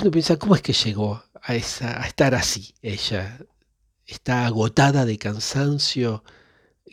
uno 0.00 0.10
piensa, 0.10 0.38
¿cómo 0.38 0.54
es 0.54 0.62
que 0.62 0.72
llegó 0.72 1.22
a, 1.42 1.54
estar 1.54 2.34
así 2.34 2.74
ella? 2.82 3.38
Está 4.06 4.46
agotada 4.46 5.04
de 5.04 5.18
cansancio. 5.18 6.24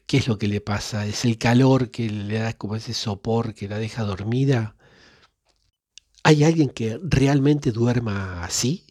¿Qué 0.06 0.18
es 0.18 0.28
lo 0.28 0.38
que 0.38 0.48
le 0.48 0.62
pasa? 0.62 1.06
¿Es 1.06 1.26
el 1.26 1.38
calor 1.38 1.92
que 1.92 2.10
le 2.10 2.40
da 2.40 2.54
como 2.54 2.76
ese 2.76 2.94
sopor 2.94 3.54
que 3.54 3.68
la 3.68 3.78
deja 3.78 4.04
dormida? 4.04 4.76
¿Hay 6.24 6.44
alguien 6.44 6.70
que 6.70 7.00
realmente 7.02 7.72
duerma 7.72 8.44
así? 8.44 8.86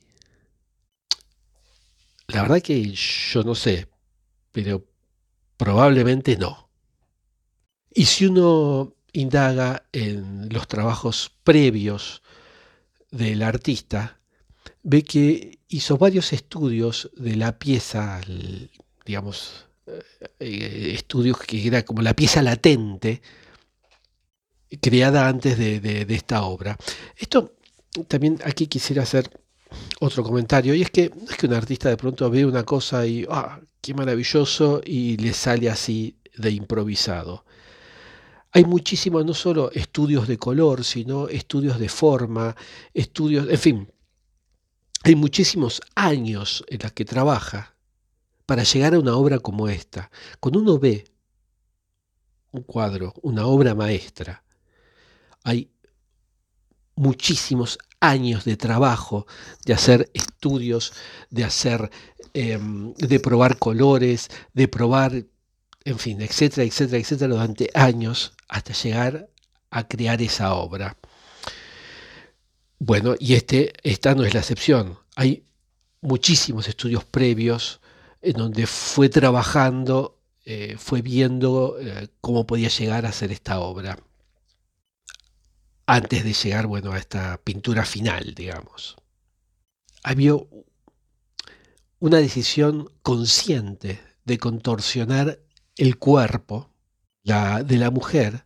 La 2.29 2.43
verdad 2.43 2.61
que 2.61 2.93
yo 2.93 3.43
no 3.43 3.55
sé, 3.55 3.89
pero 4.53 4.85
probablemente 5.57 6.37
no. 6.37 6.69
Y 7.91 8.05
si 8.05 8.27
uno 8.27 8.95
indaga 9.13 9.89
en 9.93 10.49
los 10.51 10.69
trabajos 10.69 11.33
previos 11.43 12.23
del 13.11 13.43
artista, 13.43 14.19
ve 14.83 15.03
que 15.03 15.59
hizo 15.69 15.99
varios 15.99 16.33
estudios 16.33 17.11
de 17.17 17.37
la 17.37 17.59
pieza, 17.59 18.21
digamos, 19.05 19.67
eh, 20.39 20.93
estudios 20.95 21.39
que 21.39 21.67
era 21.67 21.85
como 21.85 22.03
la 22.03 22.15
pieza 22.15 22.43
latente, 22.43 23.23
creada 24.81 25.29
antes 25.29 25.57
de, 25.59 26.07
esta 26.09 26.43
obra. 26.43 26.77
Esto 27.17 27.55
también 28.07 28.39
aquí 28.45 28.67
quisiera 28.67 29.03
hacer 29.03 29.31
otro 30.01 30.23
comentario, 30.23 30.75
y 30.75 30.83
es 30.83 30.91
que 30.91 31.11
no 31.11 31.31
es 31.31 31.37
que 31.37 31.47
un 31.47 31.55
artista 31.55 31.89
de 31.89 31.97
pronto 31.97 32.29
ve 32.31 32.45
una 32.45 32.65
cosa 32.65 33.07
y, 33.07 33.27
ah, 33.31 33.61
qué 33.81 33.95
maravilloso, 33.95 34.81
y 34.85 35.17
le 35.17 35.33
sale 35.33 35.71
así 35.71 36.17
de 36.37 36.51
improvisado. 36.51 37.45
Hay 38.53 38.65
muchísimos, 38.65 39.25
no 39.25 39.35
solo 39.35 39.71
estudios 39.73 40.27
de 40.27 40.39
color, 40.39 40.85
sino 40.85 41.29
estudios 41.29 41.79
de 41.79 41.89
forma, 41.89 42.57
estudios, 42.95 43.49
en 43.49 43.59
fin, 43.59 43.93
hay 45.05 45.15
muchísimos 45.15 45.81
años 45.95 46.65
en 46.69 46.79
los 46.83 46.93
que 46.93 47.05
trabaja 47.05 47.77
para 48.47 48.63
llegar 48.63 48.95
a 48.95 48.99
una 48.99 49.17
obra 49.17 49.39
como 49.39 49.69
esta. 49.69 50.11
Cuando 50.41 50.61
uno 50.61 50.79
ve 50.79 51.05
un 52.53 52.63
cuadro, 52.63 53.13
una 53.23 53.47
obra 53.47 53.75
maestra, 53.75 54.43
hay 55.45 55.71
muchísimos 56.97 57.79
años 58.01 58.45
de 58.45 58.57
trabajo, 58.57 59.27
de 59.65 59.75
hacer 59.75 60.11
estudios, 60.15 60.93
de 61.31 61.45
hacer, 61.45 61.91
em, 62.33 62.95
de 62.95 63.21
probar 63.21 63.59
colores, 63.59 64.29
de 64.55 64.69
probar, 64.69 65.27
en 65.85 65.99
fin, 65.99 66.21
etcétera, 66.23 66.65
etcétera, 66.65 66.99
etcétera, 66.99 67.35
durante 67.35 67.71
años 67.75 68.33
hasta 68.49 68.73
llegar 68.73 69.29
a 69.71 69.87
crear 69.87 70.21
esa 70.23 70.55
obra. 70.55 70.97
Bueno, 72.79 73.15
y 73.19 73.35
este, 73.35 73.73
esta 73.83 74.15
no 74.15 74.25
es 74.25 74.35
la 74.35 74.41
excepción. 74.41 74.99
Hay 75.17 75.45
muchísimos 76.01 76.69
estudios 76.69 77.05
previos 77.05 77.81
en 78.23 78.35
donde 78.35 78.67
fue 78.67 79.09
trabajando, 79.09 80.21
eh, 80.45 80.77
fue 80.79 81.03
viendo 81.03 81.77
eh, 81.81 82.09
cómo 82.21 82.47
podía 82.47 82.69
llegar 82.69 83.05
a 83.05 83.11
hacer 83.11 83.33
esta 83.33 83.61
obra 83.61 83.99
antes 85.87 86.23
de 86.23 86.33
llegar 86.35 86.67
bueno, 86.67 86.93
a 86.93 86.99
esta 86.99 87.41
pintura 87.43 87.85
final, 87.85 88.35
digamos. 88.35 88.97
Había 90.03 90.35
una 91.99 92.19
decisión 92.19 92.91
consciente 93.03 94.01
de 94.25 94.39
contorsionar 94.39 95.41
el 95.77 95.99
cuerpo 95.99 96.71
de 97.29 97.77
la 97.77 97.91
mujer, 97.91 98.45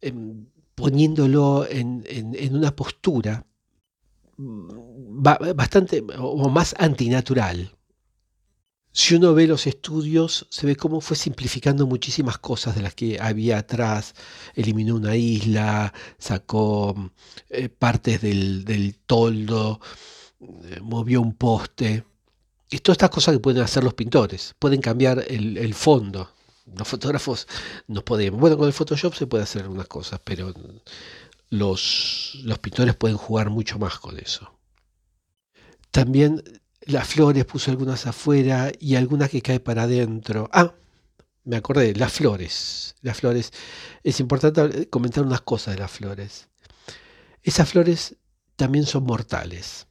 em, 0.00 0.46
poniéndolo 0.74 1.66
en, 1.68 2.04
en 2.06 2.56
una 2.56 2.74
postura 2.74 3.46
mm, 4.36 5.22
bastante 5.54 6.02
o 6.18 6.48
más 6.48 6.74
antinatural 6.78 7.72
si 8.94 9.14
uno 9.14 9.32
ve 9.32 9.46
los 9.46 9.66
estudios, 9.66 10.46
se 10.50 10.66
ve 10.66 10.76
cómo 10.76 11.00
fue 11.00 11.16
simplificando 11.16 11.86
muchísimas 11.86 12.36
cosas 12.36 12.74
de 12.76 12.82
las 12.82 12.94
que 12.94 13.18
había 13.18 13.58
atrás. 13.58 14.14
Eliminó 14.54 14.96
una 14.96 15.16
isla, 15.16 15.94
sacó 16.18 16.94
eh, 17.48 17.70
partes 17.70 18.20
del, 18.20 18.96
toldo, 19.06 19.80
eh, 20.40 20.78
movió 20.82 21.22
un 21.22 21.32
poste. 21.34 22.04
Y 22.70 22.78
todas 22.78 22.96
estas 22.96 23.10
cosas 23.10 23.34
que 23.34 23.40
pueden 23.40 23.62
hacer 23.62 23.82
los 23.82 23.94
pintores. 23.94 24.54
Pueden 24.58 24.82
cambiar 24.82 25.24
el, 25.26 25.74
fondo. 25.74 26.30
Los 26.66 26.88
fotógrafos 26.88 27.48
no 27.86 28.04
podemos. 28.04 28.40
Bueno, 28.40 28.56
con 28.56 28.66
el 28.66 28.72
Photoshop 28.72 29.14
se 29.14 29.26
puede 29.26 29.44
hacer 29.44 29.62
algunas 29.62 29.88
cosas, 29.88 30.20
pero 30.24 30.52
los, 31.50 32.38
los 32.44 32.58
pintores 32.58 32.96
pueden 32.96 33.16
jugar 33.16 33.50
mucho 33.50 33.78
más 33.78 33.98
con 33.98 34.18
eso. 34.18 34.58
También 35.90 36.42
las 36.82 37.08
flores, 37.08 37.44
puso 37.44 37.70
algunas 37.70 38.06
afuera 38.06 38.72
y 38.78 38.96
algunas 38.96 39.30
que 39.30 39.42
cae 39.42 39.60
para 39.60 39.82
adentro. 39.82 40.48
Ah, 40.52 40.74
me 41.44 41.56
acordé, 41.56 41.94
las 41.94 42.12
flores. 42.12 42.94
Las 43.02 43.18
flores. 43.18 43.52
Es 44.02 44.20
importante 44.20 44.88
comentar 44.88 45.24
unas 45.24 45.42
cosas 45.42 45.74
de 45.74 45.80
las 45.80 45.90
flores. 45.90 46.48
Esas 47.42 47.68
flores 47.68 48.16
también 48.56 48.86
son 48.86 49.04
mortales. 49.04 49.86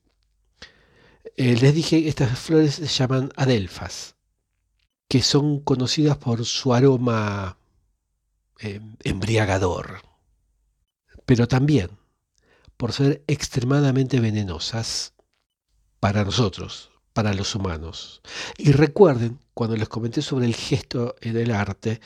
Eh, 1.38 1.56
les 1.56 1.74
dije 1.74 2.08
estas 2.08 2.38
flores 2.38 2.76
se 2.76 2.88
llaman 2.88 3.32
adelfas, 3.36 4.16
que 5.12 5.22
son 5.22 5.60
conocidas 5.60 6.16
por 6.16 6.46
su 6.46 6.74
aroma 6.74 7.58
eh, 8.62 8.80
embriagador, 9.04 10.04
pero 11.26 11.50
también 11.50 11.90
por 12.78 12.94
ser 12.94 13.22
extremadamente 13.28 14.22
venenosas 14.22 15.14
para 16.00 16.24
nosotros, 16.24 16.92
para 17.12 17.34
los 17.34 17.56
humanos. 17.56 18.22
Y 18.58 18.72
recuerden, 18.72 19.38
cuando 19.54 19.76
les 19.76 19.90
comenté 19.90 20.22
sobre 20.22 20.46
el 20.46 20.56
gesto 20.56 21.18
en 21.20 21.36
el 21.36 21.52
arte, 21.52 22.00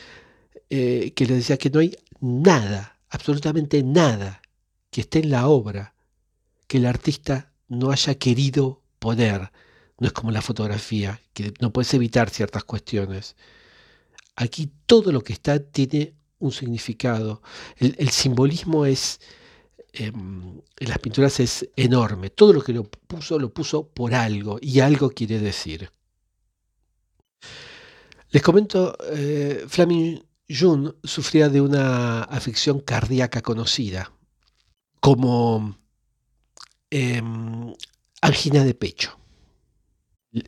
eh, 0.71 1.13
que 1.15 1.27
les 1.27 1.37
decía 1.37 1.57
que 1.59 1.69
no 1.69 1.81
hay 1.81 1.95
nada, 2.21 2.97
absolutamente 3.11 3.83
nada, 3.83 4.41
que 4.89 5.01
esté 5.01 5.19
en 5.19 5.29
la 5.29 5.47
obra 5.47 5.93
que 6.65 6.77
el 6.77 6.87
artista 6.87 7.51
no 7.67 7.91
haya 7.91 8.15
querido 8.15 8.81
poner. 8.97 9.51
No 9.99 10.07
es 10.07 10.13
como 10.13 10.31
la 10.31 10.41
fotografía, 10.41 11.21
que 11.33 11.53
no 11.61 11.71
puedes 11.71 11.93
evitar 11.93 12.29
ciertas 12.29 12.63
cuestiones. 12.63 13.35
Aquí 14.35 14.71
todo 14.85 15.11
lo 15.11 15.21
que 15.21 15.33
está 15.33 15.59
tiene 15.59 16.15
un 16.39 16.51
significado. 16.51 17.41
el 17.79 18.09
simbolismo 18.09 18.85
es 18.85 19.19
Em, 19.97 20.61
en 20.77 20.89
las 20.89 20.99
pinturas 20.99 21.39
es 21.39 21.69
enorme. 21.77 22.29
Todo 22.29 22.51
lo 22.51 22.61
que 22.61 22.73
lo 22.73 22.83
puso, 22.83 23.39
lo 23.39 23.53
puso 23.53 23.87
por 23.87 24.13
algo 24.13 24.59
y 24.61 24.81
algo 24.81 25.09
quiere 25.09 25.39
decir. 25.39 25.89
Les 28.31 28.41
comento, 28.41 28.97
eh, 29.11 29.65
Flaming 29.69 30.21
Jun 30.49 30.97
sufría 31.03 31.47
de 31.47 31.61
una 31.61 32.23
afección 32.23 32.81
cardíaca 32.81 33.41
conocida 33.41 34.11
como 34.99 35.77
em, 36.89 37.73
angina 38.21 38.65
de 38.65 38.73
pecho. 38.73 39.17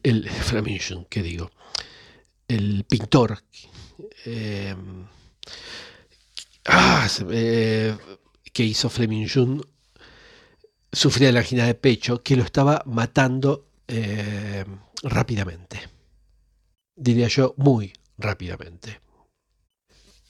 El, 0.03 0.29
Jun, 0.87 1.05
¿qué 1.09 1.21
digo? 1.21 1.51
El 2.47 2.85
pintor 2.85 3.43
eh, 4.25 4.75
ah, 6.65 7.07
eh, 7.31 7.97
que 8.53 8.63
hizo 8.63 8.89
Fleming 8.89 9.27
Jun 9.27 9.61
sufría 10.91 11.27
de 11.27 11.33
la 11.33 11.39
angina 11.39 11.65
de 11.65 11.75
pecho 11.75 12.23
que 12.23 12.35
lo 12.35 12.43
estaba 12.43 12.81
matando 12.85 13.67
eh, 13.87 14.65
rápidamente. 15.03 15.89
Diría 16.95 17.27
yo, 17.27 17.53
muy 17.57 17.93
rápidamente. 18.17 18.99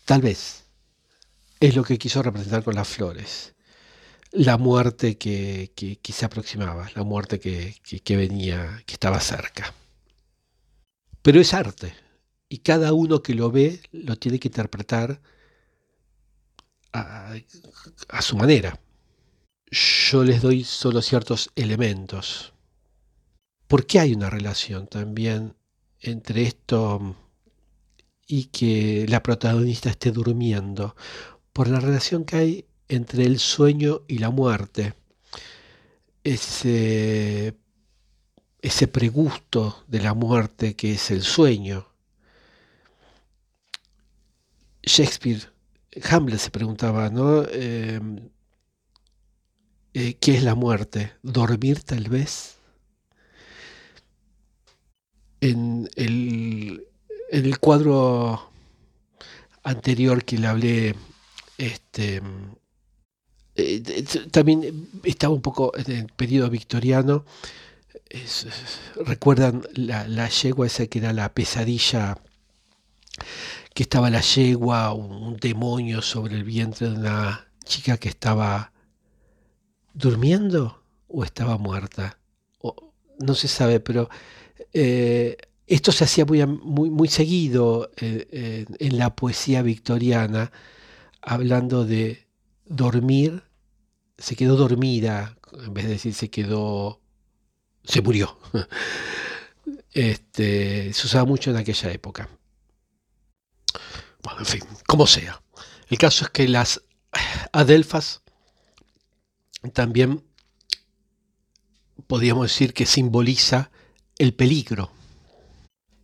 Tal 0.06 0.22
vez 0.22 0.65
es 1.60 1.76
lo 1.76 1.84
que 1.84 1.98
quiso 1.98 2.22
representar 2.22 2.63
con 2.63 2.76
las 2.76 2.88
flores. 2.88 3.54
La 4.32 4.58
muerte 4.58 5.18
que, 5.18 5.72
se 6.04 6.26
aproximaba, 6.26 6.90
la 6.96 7.04
muerte 7.04 7.40
que, 7.40 8.16
venía, 8.16 8.84
que 8.86 8.94
estaba 8.94 9.20
cerca. 9.20 9.74
Pero 11.22 11.40
es 11.40 11.54
arte, 11.54 11.94
y 12.50 12.60
cada 12.60 12.94
uno 12.94 13.22
que 13.22 13.34
lo 13.34 13.52
ve 13.52 13.82
lo 13.92 14.16
tiene 14.18 14.40
que 14.40 14.48
interpretar 14.48 15.22
a, 16.94 17.34
a 18.10 18.22
su 18.22 18.38
manera. 18.38 18.80
Yo 19.70 20.24
les 20.24 20.42
doy 20.42 20.63
solo 20.63 21.02
ciertos 21.02 21.50
elementos. 21.56 22.54
¿Por 23.68 23.86
qué 23.86 24.00
hay 24.00 24.13
una 24.13 24.30
relación 24.30 24.88
también 24.88 25.56
entre 26.00 26.44
esto 26.44 27.16
y 28.28 28.46
que 28.46 29.06
la 29.10 29.22
protagonista 29.24 29.90
esté 29.90 30.12
durmiendo? 30.12 30.96
Por 31.52 31.68
la 31.68 31.82
relación 31.82 32.24
que 32.24 32.36
hay 32.38 32.66
entre 32.89 33.26
el 33.26 33.39
sueño 33.39 34.02
y 34.08 34.19
la 34.19 34.30
muerte. 34.30 34.93
Ese, 36.23 37.56
ese 38.62 38.88
pregusto 38.88 39.84
de 39.88 40.02
la 40.02 40.13
muerte 40.13 40.76
que 40.76 40.93
es 40.93 41.12
el 41.12 41.21
sueño. 41.21 41.88
Shakespeare, 44.84 45.41
Hamlet 46.10 46.39
se 46.39 46.50
preguntaba, 46.50 47.10
¿no? 47.10 47.43
Eh, 47.43 48.00
eh, 49.93 50.13
¿Qué 50.15 50.36
es 50.36 50.43
la 50.43 50.56
muerte? 50.56 51.13
¿Dormir 51.23 51.84
tal 51.84 52.08
vez? 52.10 52.58
En 55.41 55.89
el, 55.95 56.88
en 57.30 57.45
el 57.45 57.60
cuadro 57.60 58.52
anterior 59.63 60.23
que 60.23 60.38
le 60.38 60.47
hablé, 60.47 60.95
este, 61.58 62.21
eh, 63.58 64.06
también 64.30 64.88
estaba 65.04 65.34
un 65.34 65.41
poco 65.41 65.72
en 65.76 65.91
el 65.91 66.06
periodo 66.08 66.50
victoriano. 66.50 67.26
Recuerdan 69.04 69.63
la, 69.74 70.08
la, 70.08 70.30
yegua 70.30 70.67
esa 70.67 70.86
que 70.86 71.00
era 71.00 71.12
la 71.12 71.34
pesadilla, 71.34 72.20
que 73.74 73.84
estaba 73.84 74.12
la 74.12 74.22
yegua, 74.22 74.93
un, 74.93 75.38
demonio 75.38 76.02
sobre 76.04 76.36
el 76.36 76.43
vientre 76.43 76.89
de 76.89 76.98
una 76.98 77.48
chica 77.65 77.98
que 77.98 78.10
estaba 78.10 78.72
durmiendo 79.93 80.84
o 81.08 81.24
estaba 81.24 81.58
muerta. 81.58 82.20
O, 82.60 82.93
no 83.20 83.34
se 83.34 83.48
sabe, 83.48 83.80
pero 83.80 84.08
eh, 84.72 85.36
esto 85.65 85.91
se 85.91 86.04
hacía 86.04 86.26
muy, 86.26 86.46
muy, 86.46 86.91
muy 86.91 87.08
seguido 87.08 87.89
eh, 87.98 88.65
en 88.80 88.98
la 89.00 89.15
poesía 89.15 89.63
victoriana, 89.63 90.52
hablando 91.22 91.86
de 91.86 92.28
dormir 92.67 93.47
se 94.18 94.36
quedó 94.36 94.56
dormida, 94.56 95.38
en 95.54 95.74
vez 95.74 95.86
de 95.86 95.92
decir 95.92 96.14
se 96.14 96.30
quedó, 96.30 97.02
se 97.84 98.02
murió. 98.02 98.38
Este, 99.92 100.94
se 100.94 101.08
usaba 101.08 101.26
mucho 101.26 101.50
en 101.50 101.58
aquella 101.58 101.92
época. 101.92 102.30
Bueno, 104.22 104.42
en 104.42 104.46
fin, 104.46 104.62
como 104.86 105.08
sea. 105.08 105.42
El 105.90 105.98
caso 105.98 106.26
es 106.26 106.30
que 106.30 106.48
las 106.48 106.84
adelfas 107.52 108.22
también 109.74 110.24
podríamos 112.06 112.44
decir 112.44 112.74
que 112.76 112.86
simboliza 112.86 113.72
el 114.20 114.36
peligro. 114.36 114.92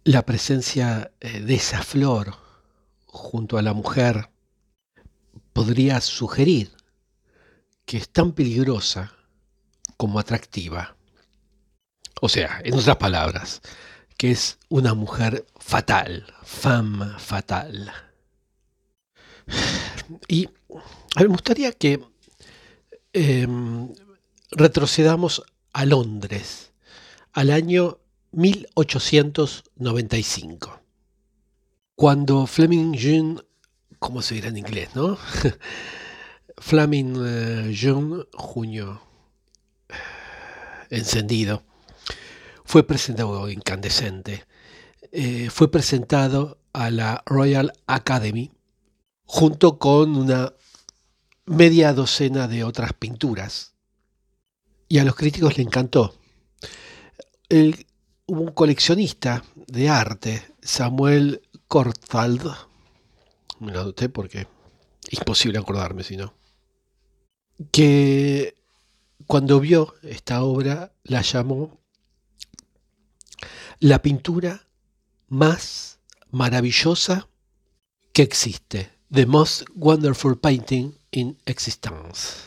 La 0.04 0.26
presencia 0.26 1.12
eh, 1.20 1.42
de 1.42 1.54
esa 1.54 1.84
flor 1.84 2.36
junto 3.06 3.60
a 3.60 3.62
la 3.62 3.74
mujer 3.74 4.32
podría 5.54 6.02
sugerir 6.02 6.72
que 7.86 7.98
es 7.98 8.10
tan 8.10 8.34
peligrosa 8.34 9.14
como 9.98 10.20
atractiva. 10.20 10.96
O 12.22 12.30
sea, 12.30 12.62
en 12.64 12.74
otras 12.74 12.98
palabras, 12.98 13.62
que 14.18 14.32
es 14.32 14.58
una 14.70 14.94
mujer 14.94 15.46
fatal, 15.60 16.26
femme 16.44 17.08
fatal. 17.18 17.92
Y 20.28 20.48
me 21.18 21.26
gustaría 21.26 21.72
que 21.74 22.00
em, 23.12 23.92
retrocedamos 24.52 25.44
a 25.74 25.86
Londres, 25.86 26.72
al 27.34 27.52
año 27.52 28.00
1895, 28.32 30.80
cuando 31.96 32.48
Fleming 32.48 32.94
Jean, 32.94 33.44
¿cómo 34.00 34.22
se 34.22 34.36
dirá 34.36 34.48
en 34.50 34.58
inglés, 34.58 34.90
no? 34.96 35.18
Flaming 36.66 37.18
eh, 37.20 37.76
June, 37.78 38.24
junio 38.34 39.02
encendido, 40.90 41.62
fue 42.64 42.88
presentado 42.88 43.50
incandescente. 43.50 44.46
Eh, 45.12 45.50
fue 45.50 45.70
presentado 45.70 46.58
a 46.72 46.90
la 46.90 47.22
Royal 47.26 47.74
Academy 47.86 48.50
junto 49.26 49.78
con 49.78 50.16
una 50.16 50.54
media 51.46 51.92
docena 51.92 52.48
de 52.48 52.64
otras 52.64 52.94
pinturas. 52.94 53.74
Y 54.88 55.00
a 55.00 55.04
los 55.04 55.16
críticos 55.16 55.58
le 55.58 55.64
encantó. 55.64 56.16
hubo 57.50 58.42
un 58.42 58.54
coleccionista 58.54 59.44
de 59.68 59.90
arte, 59.90 60.56
Samuel 60.62 61.42
Kortfald, 61.68 62.50
me 63.60 63.74
lo 63.74 63.82
anoté 63.82 64.08
porque 64.08 64.48
es 65.12 65.20
imposible 65.20 65.60
acordarme 65.60 66.06
si 66.06 66.16
no 66.16 66.42
que 67.72 68.56
cuando 69.28 69.60
vio 69.60 69.96
esta 70.04 70.44
obra 70.44 70.94
la 71.04 71.22
llamó 71.22 71.80
la 73.80 74.02
pintura 74.02 74.68
más 75.28 76.00
maravillosa 76.32 77.28
que 78.14 78.22
existe, 78.22 78.92
the 79.12 79.26
most 79.26 79.64
wonderful 79.76 80.38
painting 80.38 80.98
in 81.12 81.38
existence. 81.46 82.38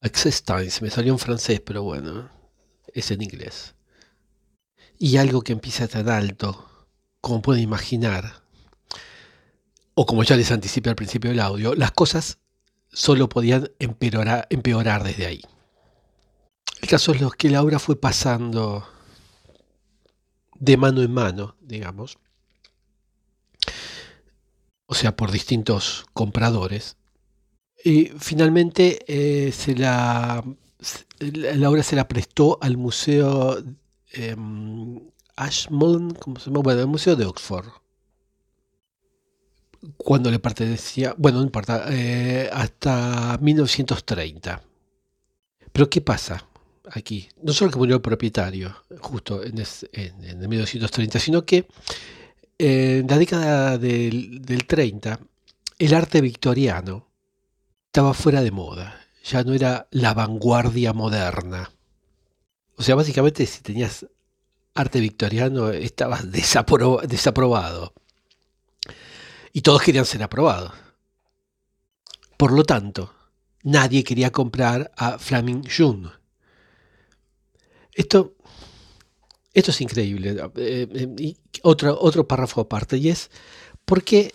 Existence, 0.00 0.80
me 0.80 0.90
salió 0.90 1.12
en 1.12 1.18
francés, 1.18 1.60
pero 1.60 1.82
bueno, 1.82 2.30
es 2.94 3.10
en 3.10 3.22
inglés. 3.22 3.74
Y 4.98 5.16
algo 5.16 5.42
que 5.42 5.52
empieza 5.52 5.88
tan 5.88 6.08
alto, 6.08 6.68
como 7.20 7.42
pueden 7.42 7.62
imaginar, 7.62 8.42
o 9.94 10.06
como 10.06 10.22
ya 10.22 10.36
les 10.36 10.52
anticipé 10.52 10.90
al 10.90 10.96
principio 10.96 11.30
del 11.30 11.40
audio, 11.40 11.74
las 11.74 11.90
cosas 11.92 12.38
solo 12.92 13.28
podían 13.28 13.70
empeorar, 13.78 15.02
desde 15.02 15.26
ahí. 15.26 15.40
El 16.80 16.88
caso 16.88 17.12
es 17.12 17.22
que 17.36 17.50
la 17.50 17.62
obra 17.62 17.78
fue 17.78 18.00
pasando 18.00 18.86
de 20.54 20.76
mano 20.76 21.02
en 21.02 21.12
mano, 21.12 21.56
digamos, 21.60 22.18
o 24.86 24.94
sea, 24.94 25.16
por 25.16 25.30
distintos 25.30 26.06
compradores. 26.12 26.96
Y 27.84 28.06
finalmente 28.18 29.04
eh, 29.06 29.52
se 29.52 29.76
la, 29.76 30.42
la 31.20 31.70
obra 31.70 31.82
se 31.82 31.96
la 31.96 32.08
prestó 32.08 32.58
al 32.60 32.76
Museo 32.76 33.62
eh, 34.12 34.36
Ashmolean, 35.36 36.10
¿cómo 36.14 36.40
se 36.40 36.46
llama? 36.46 36.62
Bueno, 36.62 36.80
el 36.80 36.86
Museo 36.88 37.14
de 37.14 37.26
Oxford 37.26 37.68
cuando 39.96 40.30
le 40.30 40.38
pertenecía, 40.38 41.14
bueno, 41.16 41.38
no 41.38 41.44
importa, 41.44 41.86
eh, 41.88 42.48
hasta 42.52 43.38
1930. 43.40 44.62
Pero 45.72 45.88
¿qué 45.88 46.00
pasa 46.00 46.44
aquí? 46.90 47.28
No 47.42 47.52
solo 47.52 47.70
que 47.70 47.78
murió 47.78 47.96
el 47.96 48.02
propietario, 48.02 48.74
justo 49.00 49.42
en, 49.44 49.62
en, 49.92 50.48
1930, 50.48 51.18
sino 51.18 51.44
que 51.44 51.68
en 52.58 53.06
la 53.06 53.18
década 53.18 53.78
del 53.78 54.64
30, 54.66 55.20
el 55.78 55.94
arte 55.94 56.20
victoriano 56.20 57.06
estaba 57.86 58.14
fuera 58.14 58.42
de 58.42 58.50
moda, 58.50 59.00
ya 59.22 59.44
no 59.44 59.54
era 59.54 59.86
la 59.90 60.14
vanguardia 60.14 60.92
moderna. 60.92 61.70
O 62.76 62.82
sea, 62.82 62.94
básicamente 62.94 63.46
si 63.46 63.62
tenías 63.62 64.06
arte 64.74 65.00
victoriano 65.00 65.70
estabas 65.70 66.30
desaprobado 67.08 67.92
y 69.52 69.62
todos 69.62 69.82
querían 69.82 70.04
ser 70.04 70.22
aprobados. 70.22 70.72
Por 72.36 72.52
lo 72.52 72.64
tanto, 72.64 73.14
nadie 73.62 74.04
quería 74.04 74.30
comprar 74.30 74.92
a 74.96 75.18
Flaming 75.18 75.64
June. 75.68 76.08
Esto 77.92 78.34
Esto 79.52 79.70
es 79.72 79.80
increíble. 79.80 80.36
Eh, 80.56 80.88
eh, 81.18 81.34
otro, 81.62 81.98
otro 82.00 82.28
párrafo 82.28 82.60
aparte, 82.60 82.96
y 82.96 83.08
es 83.08 83.30
porque 83.84 84.34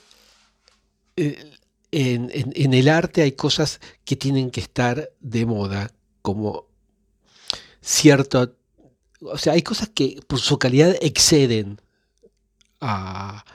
eh, 1.16 1.54
en, 1.92 2.74
el 2.74 2.90
arte 2.90 3.22
hay 3.22 3.34
cosas 3.34 3.80
que 4.04 4.16
tienen 4.16 4.50
que 4.50 4.62
estar 4.62 5.12
de 5.20 5.46
moda, 5.46 5.92
como 6.22 6.66
cierto... 7.82 8.56
O 9.22 9.38
sea, 9.38 9.54
hay 9.54 9.62
cosas 9.62 9.90
que 9.90 10.20
por 10.28 10.40
su 10.40 10.58
calidad 10.60 10.96
exceden 11.02 11.80
a, 12.82 13.46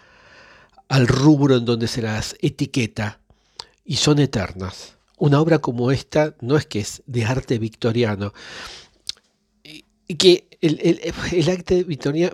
al 0.89 1.07
rubro 1.07 1.57
en 1.57 1.65
donde 1.65 1.89
se 1.89 2.03
las 2.03 2.37
etiqueta 2.41 3.21
y 3.85 3.97
son 3.97 4.19
eternas. 4.19 4.97
Una 5.17 5.41
obra 5.41 5.59
como 5.59 5.91
esta 5.91 6.37
no 6.41 6.57
es 6.57 6.67
que 6.67 6.81
es 6.81 7.03
de 7.07 7.25
arte 7.25 7.59
victoriano, 7.59 8.33
y 10.09 10.15
que 10.15 10.49
el, 10.63 11.49
arte 11.51 11.85
victoriano, 11.85 12.33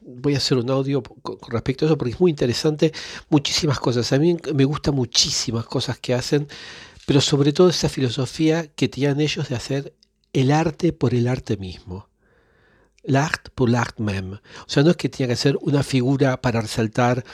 voy 0.00 0.34
a 0.34 0.38
hacer 0.38 0.56
un 0.56 0.70
audio 0.70 1.02
con, 1.02 1.38
respecto 1.48 1.84
a 1.84 1.88
eso 1.88 1.98
porque 1.98 2.14
es 2.14 2.20
muy 2.20 2.30
interesante, 2.30 2.92
muchísimas 3.28 3.78
cosas. 3.78 4.10
A 4.12 4.18
mí 4.18 4.36
me 4.54 4.64
gustan 4.64 4.94
muchísimas 4.94 5.66
cosas 5.66 5.98
que 5.98 6.14
hacen, 6.14 6.48
pero 7.06 7.20
sobre 7.20 7.52
todo 7.52 7.68
esa 7.68 7.90
filosofía 7.90 8.68
que 8.68 8.88
tenían 8.88 9.20
ellos 9.20 9.50
de 9.50 9.54
hacer 9.54 9.94
el 10.32 10.50
arte 10.50 10.92
por 10.94 11.14
el 11.14 11.28
arte 11.28 11.58
mismo. 11.58 12.08
L'art 13.06 13.50
pour 13.54 13.68
l'art 13.68 13.98
même. 13.98 14.40
O 14.66 14.68
sea, 14.68 14.82
no 14.82 14.90
es 14.90 14.96
que 14.96 15.08
tenía 15.08 15.28
que 15.28 15.36
ser 15.36 15.56
una 15.60 15.82
figura 15.82 16.40
para 16.40 16.60
resaltar 16.60 17.24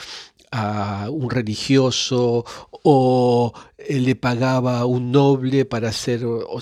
a 0.50 1.08
un 1.10 1.30
religioso 1.30 2.44
o 2.84 3.52
le 3.88 4.16
pagaba 4.16 4.84
un 4.84 5.10
noble 5.10 5.64
para 5.64 5.88
hacer 5.88 6.24
o, 6.24 6.60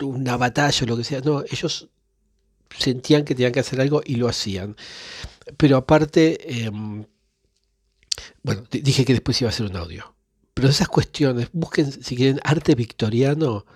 una 0.00 0.36
batalla 0.38 0.84
o 0.84 0.86
lo 0.86 0.96
que 0.96 1.04
sea. 1.04 1.20
No, 1.20 1.44
ellos 1.50 1.88
sentían 2.78 3.24
que 3.24 3.34
tenían 3.34 3.52
que 3.52 3.60
hacer 3.60 3.80
algo 3.80 4.00
y 4.04 4.16
lo 4.16 4.28
hacían. 4.28 4.76
Pero 5.58 5.76
aparte, 5.76 6.64
em, 6.64 7.04
bueno, 8.42 8.64
dije 8.70 9.04
que 9.04 9.12
después 9.12 9.40
iba 9.40 9.50
a 9.50 9.52
hacer 9.52 9.66
un 9.66 9.76
audio. 9.76 10.14
Pero 10.54 10.68
esas 10.68 10.88
cuestiones, 10.88 11.48
busquen 11.52 11.92
si 11.92 12.16
quieren 12.16 12.40
arte 12.42 12.74
victoriano 12.74 13.66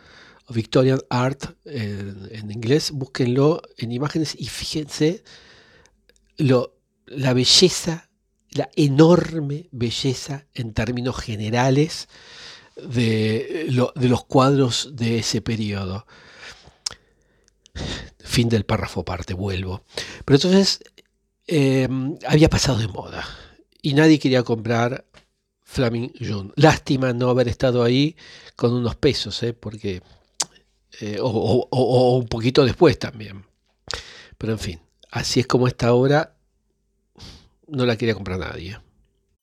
Victorian 0.49 1.01
Art 1.11 1.57
en, 1.65 2.51
inglés, 2.51 2.93
búsquenlo 2.93 3.63
en 3.79 3.93
imágenes 3.93 4.37
y 4.39 4.47
fíjense 4.47 5.25
la 6.37 7.33
belleza, 7.35 8.09
la 8.51 8.69
enorme 8.77 9.69
belleza 9.73 10.47
en 10.55 10.73
términos 10.73 11.17
generales 11.17 12.09
de, 12.77 13.67
los 13.69 14.25
cuadros 14.25 14.91
de 14.93 15.19
ese 15.19 15.41
periodo. 15.41 16.07
Fin 18.19 18.49
del 18.49 18.65
párrafo 18.65 19.01
aparte, 19.01 19.35
vuelvo. 19.35 19.85
Pero 20.25 20.37
entonces 20.37 20.81
em, 21.47 22.17
había 22.27 22.49
pasado 22.49 22.79
de 22.79 22.89
moda 22.89 23.25
y 23.83 23.95
nadie 23.95 24.19
quería 24.19 24.43
comprar 24.43 25.07
Flaming 25.65 26.13
June. 26.19 26.53
Lástima 26.55 27.13
no 27.13 27.29
haber 27.29 27.49
estado 27.49 27.83
ahí 27.83 28.17
con 28.55 28.73
unos 28.73 28.95
pesos, 28.97 29.43
¿eh? 29.43 29.53
porque 29.53 30.01
eh, 31.01 31.19
o, 31.21 32.17
un 32.19 32.27
poquito 32.29 32.65
después 32.65 32.99
también. 32.99 33.45
Pero 34.39 34.53
en 34.53 34.59
fin, 34.59 34.81
así 35.11 35.41
es 35.41 35.47
como 35.47 35.69
esta 35.69 35.93
obra 35.93 36.37
no 37.69 37.85
la 37.85 37.97
quería 37.97 38.15
comprar 38.15 38.39
nadie. 38.39 38.79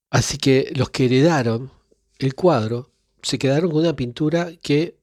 Así 0.09 0.37
que 0.37 0.71
los 0.75 0.89
que 0.89 1.05
heredaron 1.05 1.71
el 2.19 2.35
cuadro 2.35 2.91
se 3.21 3.39
quedaron 3.39 3.71
con 3.71 3.81
una 3.81 3.95
pintura 3.95 4.51
que 4.61 4.97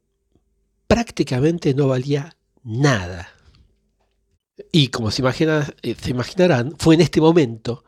prácticamente 0.87 1.75
no 1.75 1.89
valía 1.89 2.37
nada. 2.63 3.29
Y 4.73 4.89
como 4.89 5.11
se, 5.11 5.23
eh, 5.23 5.97
se 6.01 6.11
imaginarán, 6.11 6.75
fue 6.79 6.95
en 6.95 7.01
este 7.01 7.21
momento 7.21 7.85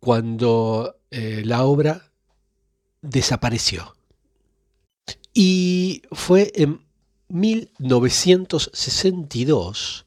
cuando 0.00 0.96
eh, 1.10 1.42
la 1.44 1.64
obra 1.64 2.10
desapareció. 3.02 3.94
Y 5.32 6.02
fue 6.12 6.52
en 6.54 6.84
1962, 7.30 10.06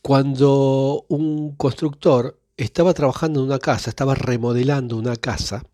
cuando 0.00 1.04
un 1.08 1.56
constructor 1.56 2.38
estaba 2.56 2.94
trabajando 2.94 3.40
en 3.40 3.46
una 3.46 3.58
casa, 3.58 3.90
estaba 3.90 4.14
remodelando 4.14 4.96
una 4.96 5.16
casa, 5.16 5.64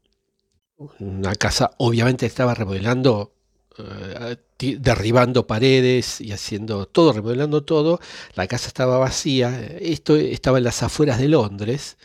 una 0.99 1.35
casa 1.35 1.73
obviamente 1.79 2.27
estaba 2.27 2.55
remodelando, 2.55 3.33
eh, 3.79 4.37
derribando 4.79 5.47
paredes 5.47 6.21
y 6.21 6.33
haciendo 6.33 6.87
todo, 6.87 7.13
remodelando 7.13 7.65
todo, 7.65 8.01
la 8.35 8.47
casa 8.47 8.69
estaba 8.69 8.99
vacía, 8.99 9.61
esto 9.81 10.17
estaba 10.17 10.59
en 10.59 10.65
las 10.65 10.83
afueras 10.83 11.19
de 11.19 11.29
Londres, 11.29 11.97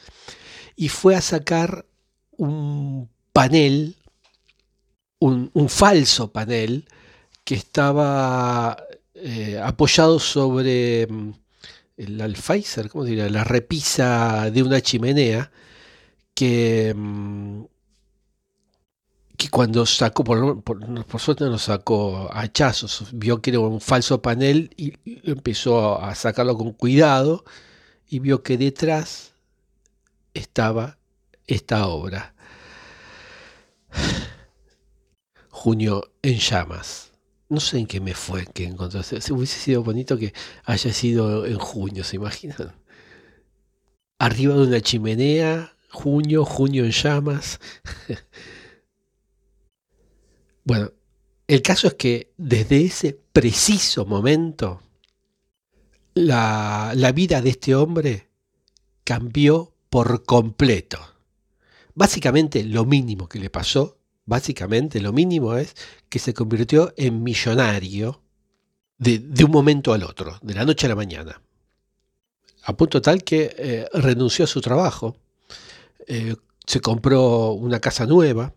y 0.76 0.90
fue 0.90 1.16
a 1.16 1.22
sacar 1.22 1.86
un 2.32 3.10
panel, 3.32 3.96
un, 5.20 5.52
un 5.54 5.70
falso 5.70 6.32
panel, 6.32 6.86
que 7.44 7.56
estaba 7.56 8.78
eh, 9.16 9.60
apoyado 9.64 10.20
sobre 10.20 11.08
mm, 11.08 11.32
el 11.98 12.22
alfaizer, 12.22 12.90
¿cómo 12.90 13.06
diría? 13.06 13.30
La 13.30 13.44
repisa 13.44 14.50
de 14.52 14.64
una 14.64 14.82
chimenea 14.82 15.52
que, 16.34 16.94
mm, 16.96 17.64
que 19.38 19.50
cuando 19.50 19.86
sacó, 19.86 20.24
por, 20.24 20.64
por, 20.64 21.22
suerte 21.22 21.46
no 21.46 21.58
sacó 21.58 22.30
hachazos, 22.34 23.10
vio 23.14 23.42
que 23.42 23.52
era 23.52 23.60
un 23.60 23.82
falso 23.82 24.22
panel 24.22 24.74
y 24.78 24.94
empezó 25.30 26.02
a 26.02 26.16
sacarlo 26.16 26.58
con 26.58 26.74
cuidado 26.74 27.44
y 28.10 28.20
vio 28.20 28.44
que 28.44 28.58
detrás 28.58 29.34
estaba 30.34 30.98
esta 31.48 31.88
obra. 31.88 32.34
Junio 35.50 36.12
en 36.22 36.40
llamas 36.40 37.13
no 37.54 37.60
sé 37.60 37.80
en 37.80 37.86
qué 37.86 38.00
me 38.02 38.14
fue 38.14 38.46
que 38.48 38.66
encontraste. 38.66 39.20
Hubiese 39.32 39.60
sido 39.60 39.84
bonito 39.84 40.18
que 40.18 40.34
haya 40.66 40.92
sido 40.92 41.46
en 41.46 41.58
junio, 41.60 42.04
¿se 42.04 42.16
imaginan? 42.16 42.74
Arriba 44.20 44.56
de 44.56 44.68
una 44.68 44.82
chimenea, 44.82 45.76
junio, 45.90 46.46
junio 46.46 46.84
en 46.84 46.92
llamas. 46.92 47.60
bueno, 50.64 50.92
el 51.48 51.62
caso 51.62 51.88
es 51.88 51.94
que 51.94 52.34
desde 52.38 52.86
ese 52.86 53.20
preciso 53.32 54.06
momento, 54.06 54.82
la, 56.16 56.94
la 56.96 57.12
vida 57.12 57.42
de 57.42 57.52
este 57.52 57.76
hombre 57.76 58.30
cambió 59.04 59.76
por 59.90 60.24
completo. 60.26 61.00
Básicamente 61.94 62.64
lo 62.64 62.86
mínimo 62.86 63.30
que 63.30 63.40
le 63.40 63.50
pasó 63.50 64.03
Básicamente 64.26 65.02
lo 65.02 65.12
mínimo 65.12 65.56
es 65.56 65.76
que 66.10 66.20
se 66.20 66.34
convirtió 66.34 66.94
en 66.96 67.24
millonario 67.24 68.22
de, 68.98 69.44
un 69.44 69.52
momento 69.52 69.94
al 69.94 70.04
otro, 70.04 70.40
de 70.42 70.54
la 70.54 70.66
noche 70.66 70.86
a 70.86 70.90
la 70.90 70.96
mañana. 70.96 71.42
A 72.64 72.78
punto 72.78 73.02
tal 73.02 73.24
que 73.24 73.54
eh, 73.58 73.88
renunció 73.94 74.46
a 74.46 74.48
su 74.48 74.62
trabajo, 74.62 75.18
eh, 76.08 76.36
se 76.66 76.80
compró 76.80 77.52
una 77.52 77.82
casa 77.82 78.06
nueva 78.06 78.54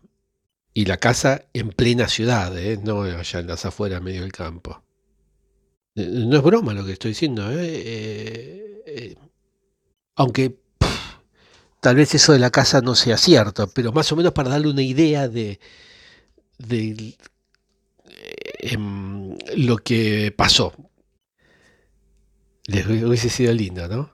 y 0.73 0.85
la 0.85 0.97
casa 0.97 1.43
en 1.53 1.69
plena 1.69 2.07
ciudad, 2.07 2.57
eh, 2.57 2.79
no 2.81 3.01
allá 3.01 3.39
en 3.39 3.47
las 3.47 3.65
afueras, 3.65 4.01
medio 4.01 4.21
del 4.21 4.31
campo. 4.31 4.81
No 5.95 6.37
es 6.37 6.43
broma 6.43 6.73
lo 6.73 6.85
que 6.85 6.93
estoy 6.93 7.11
diciendo, 7.11 7.43
aunque 10.15 10.59
Tal 11.87 11.95
vez 11.95 12.13
eso 12.13 12.33
de 12.33 12.39
la 12.39 12.49
casa 12.51 12.81
no 12.81 12.95
sea 12.95 13.15
cierto, 13.15 13.69
pero 13.69 13.93
más 13.93 14.11
o 14.11 14.17
menos 14.17 14.33
para 14.33 14.49
darle 14.49 14.67
una 14.67 14.81
idea 14.81 15.29
de, 15.29 15.57
de 16.57 17.15
em, 18.59 19.37
lo 19.55 19.77
que 19.77 20.33
pasó. 20.35 20.73
Les 22.65 22.85
hubiese 22.85 23.29
sido 23.29 23.53
lindo, 23.53 23.87
¿no? 23.87 24.11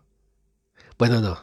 Bueno, 0.99 1.19
no. 1.19 1.39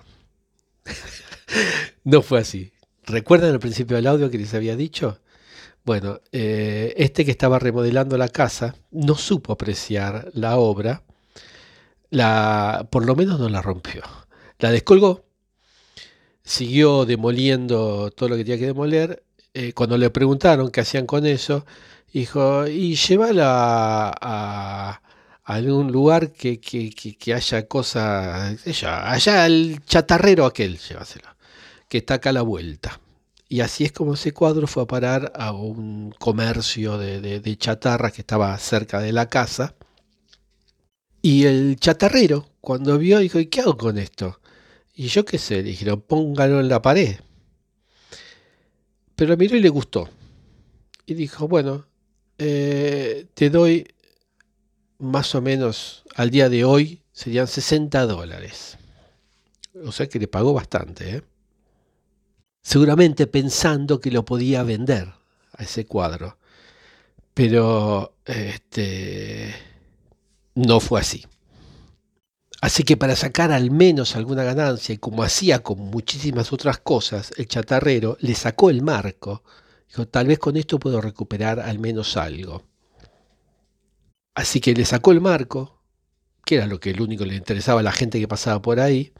no 2.04 2.22
fue 2.22 2.38
así. 2.38 2.72
¿Recuerdan 3.06 3.50
al 3.50 3.58
principio 3.58 3.96
del 3.96 4.06
audio 4.06 4.30
que 4.30 4.38
les 4.38 4.54
había 4.54 4.76
dicho? 4.76 5.18
Bueno, 5.84 6.20
eh, 6.30 6.94
este 6.96 7.24
que 7.24 7.32
estaba 7.32 7.58
remodelando 7.58 8.16
la 8.16 8.28
casa 8.28 8.76
no 8.92 9.16
supo 9.16 9.54
apreciar 9.54 10.30
la 10.32 10.58
obra, 10.58 11.02
la, 12.08 12.86
por 12.88 13.04
lo 13.04 13.16
menos 13.16 13.40
no 13.40 13.48
la 13.48 13.62
rompió. 13.62 14.02
La 14.60 14.70
descolgó 14.70 15.29
siguió 16.50 17.06
demoliendo 17.06 18.10
todo 18.10 18.30
lo 18.30 18.36
que 18.36 18.44
tenía 18.44 18.58
que 18.58 18.66
demoler. 18.66 19.22
Eh, 19.54 19.72
cuando 19.72 19.96
le 19.98 20.10
preguntaron 20.10 20.70
qué 20.70 20.80
hacían 20.80 21.06
con 21.06 21.26
eso, 21.26 21.64
dijo, 22.12 22.66
y 22.66 22.96
llévala 22.96 24.12
a, 24.20 25.00
algún 25.44 25.90
lugar 25.92 26.32
que, 26.32 26.60
haya 27.34 27.66
cosas, 27.68 28.66
allá 28.82 29.46
el 29.46 29.80
chatarrero 29.84 30.46
aquel, 30.46 30.78
llévaselo, 30.78 31.28
que 31.88 31.98
está 31.98 32.14
acá 32.14 32.30
a 32.30 32.34
la 32.34 32.42
vuelta. 32.42 33.00
Y 33.48 33.60
así 33.60 33.84
es 33.84 33.92
como 33.92 34.14
ese 34.14 34.32
cuadro 34.32 34.66
fue 34.68 34.84
a 34.84 34.86
parar 34.86 35.32
a 35.36 35.52
un 35.52 36.12
comercio 36.18 36.98
de, 36.98 37.20
de 37.40 37.58
chatarra 37.58 38.12
que 38.12 38.22
estaba 38.22 38.56
cerca 38.58 39.00
de 39.00 39.12
la 39.12 39.28
casa. 39.28 39.74
Y 41.22 41.44
el 41.46 41.76
chatarrero 41.80 42.46
cuando 42.60 42.98
vio, 42.98 43.18
dijo, 43.18 43.38
¿y 43.40 43.46
qué 43.46 43.60
hago 43.62 43.76
con 43.76 43.98
esto? 43.98 44.39
Y 44.94 45.08
yo 45.08 45.24
qué 45.24 45.38
sé, 45.38 45.56
le 45.56 45.70
dijeron, 45.70 46.00
póngalo 46.00 46.60
en 46.60 46.68
la 46.68 46.82
pared. 46.82 47.16
Pero 49.16 49.36
miró 49.36 49.56
y 49.56 49.60
le 49.60 49.68
gustó. 49.68 50.08
Y 51.06 51.14
dijo, 51.14 51.48
bueno, 51.48 51.86
eh, 52.38 53.26
te 53.34 53.50
doy 53.50 53.86
más 54.98 55.34
o 55.34 55.40
menos 55.40 56.04
al 56.14 56.30
día 56.30 56.48
de 56.48 56.64
hoy, 56.64 57.02
serían 57.12 57.46
60 57.46 58.06
dólares. 58.06 58.78
O 59.84 59.92
sea 59.92 60.08
que 60.08 60.18
le 60.18 60.28
pagó 60.28 60.52
bastante. 60.52 61.16
¿eh? 61.16 61.22
Seguramente 62.62 63.26
pensando 63.26 64.00
que 64.00 64.10
lo 64.10 64.24
podía 64.24 64.62
vender 64.62 65.08
a 65.52 65.62
ese 65.62 65.86
cuadro. 65.86 66.38
Pero 67.34 68.14
este, 68.24 69.54
no 70.54 70.80
fue 70.80 71.00
así. 71.00 71.24
Así 72.60 72.82
que 72.82 72.96
para 72.96 73.16
sacar 73.16 73.52
al 73.52 73.70
menos 73.70 74.16
alguna 74.16 74.44
ganancia, 74.44 74.94
y 74.94 74.98
como 74.98 75.22
hacía 75.22 75.62
con 75.62 75.78
muchísimas 75.78 76.52
otras 76.52 76.78
cosas, 76.78 77.32
el 77.36 77.48
chatarrero 77.48 78.18
le 78.20 78.34
sacó 78.34 78.68
el 78.68 78.82
marco. 78.82 79.42
Dijo, 79.88 80.06
tal 80.06 80.26
vez 80.26 80.38
con 80.38 80.56
esto 80.56 80.78
puedo 80.78 81.00
recuperar 81.00 81.58
al 81.58 81.78
menos 81.78 82.16
algo. 82.16 82.64
Así 84.34 84.60
que 84.60 84.74
le 84.74 84.84
sacó 84.84 85.12
el 85.12 85.20
marco, 85.20 85.80
que 86.44 86.56
era 86.56 86.66
lo 86.66 86.78
que 86.78 86.90
el 86.90 87.00
único 87.00 87.24
le 87.24 87.34
interesaba 87.34 87.80
a 87.80 87.82
la 87.82 87.92
gente 87.92 88.20
que 88.20 88.28
pasaba 88.28 88.60
por 88.60 88.78
ahí, 88.78 89.12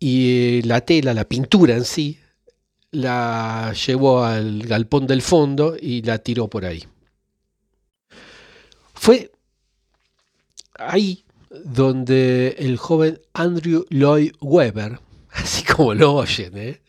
y 0.00 0.62
la 0.62 0.80
tela, 0.80 1.14
la 1.14 1.24
pintura 1.24 1.74
en 1.76 1.84
sí, 1.84 2.18
la 2.90 3.72
llevó 3.72 4.24
al 4.24 4.62
galpón 4.62 5.06
del 5.06 5.22
fondo 5.22 5.76
y 5.80 6.02
la 6.02 6.18
tiró 6.18 6.48
por 6.48 6.64
ahí. 6.64 6.84
Fue 8.94 9.32
ahí 10.78 11.23
donde 11.64 12.56
el 12.58 12.76
joven 12.76 13.20
Andrew 13.32 13.84
Lloyd 13.90 14.32
Webber, 14.40 15.00
así 15.30 15.64
como 15.64 15.94
lo 15.94 16.14
oyen, 16.14 16.56
¿eh? 16.56 16.80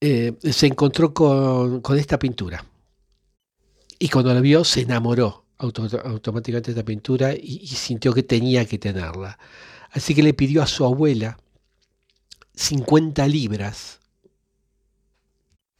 Eh, 0.00 0.34
se 0.52 0.66
encontró 0.66 1.14
con, 1.14 1.82
esta 1.98 2.18
pintura. 2.18 2.64
Y 3.98 4.08
cuando 4.08 4.34
la 4.34 4.40
vio 4.40 4.62
se 4.62 4.82
enamoró 4.82 5.46
automáticamente 5.58 6.72
de 6.72 6.78
esta 6.78 6.84
pintura 6.84 7.32
y, 7.32 7.66
sintió 7.68 8.12
que 8.12 8.22
tenía 8.22 8.66
que 8.66 8.78
tenerla. 8.78 9.38
Así 9.90 10.14
que 10.14 10.22
le 10.22 10.34
pidió 10.34 10.62
a 10.62 10.66
su 10.66 10.84
abuela 10.84 11.38
50 12.54 13.26
libras 13.26 14.00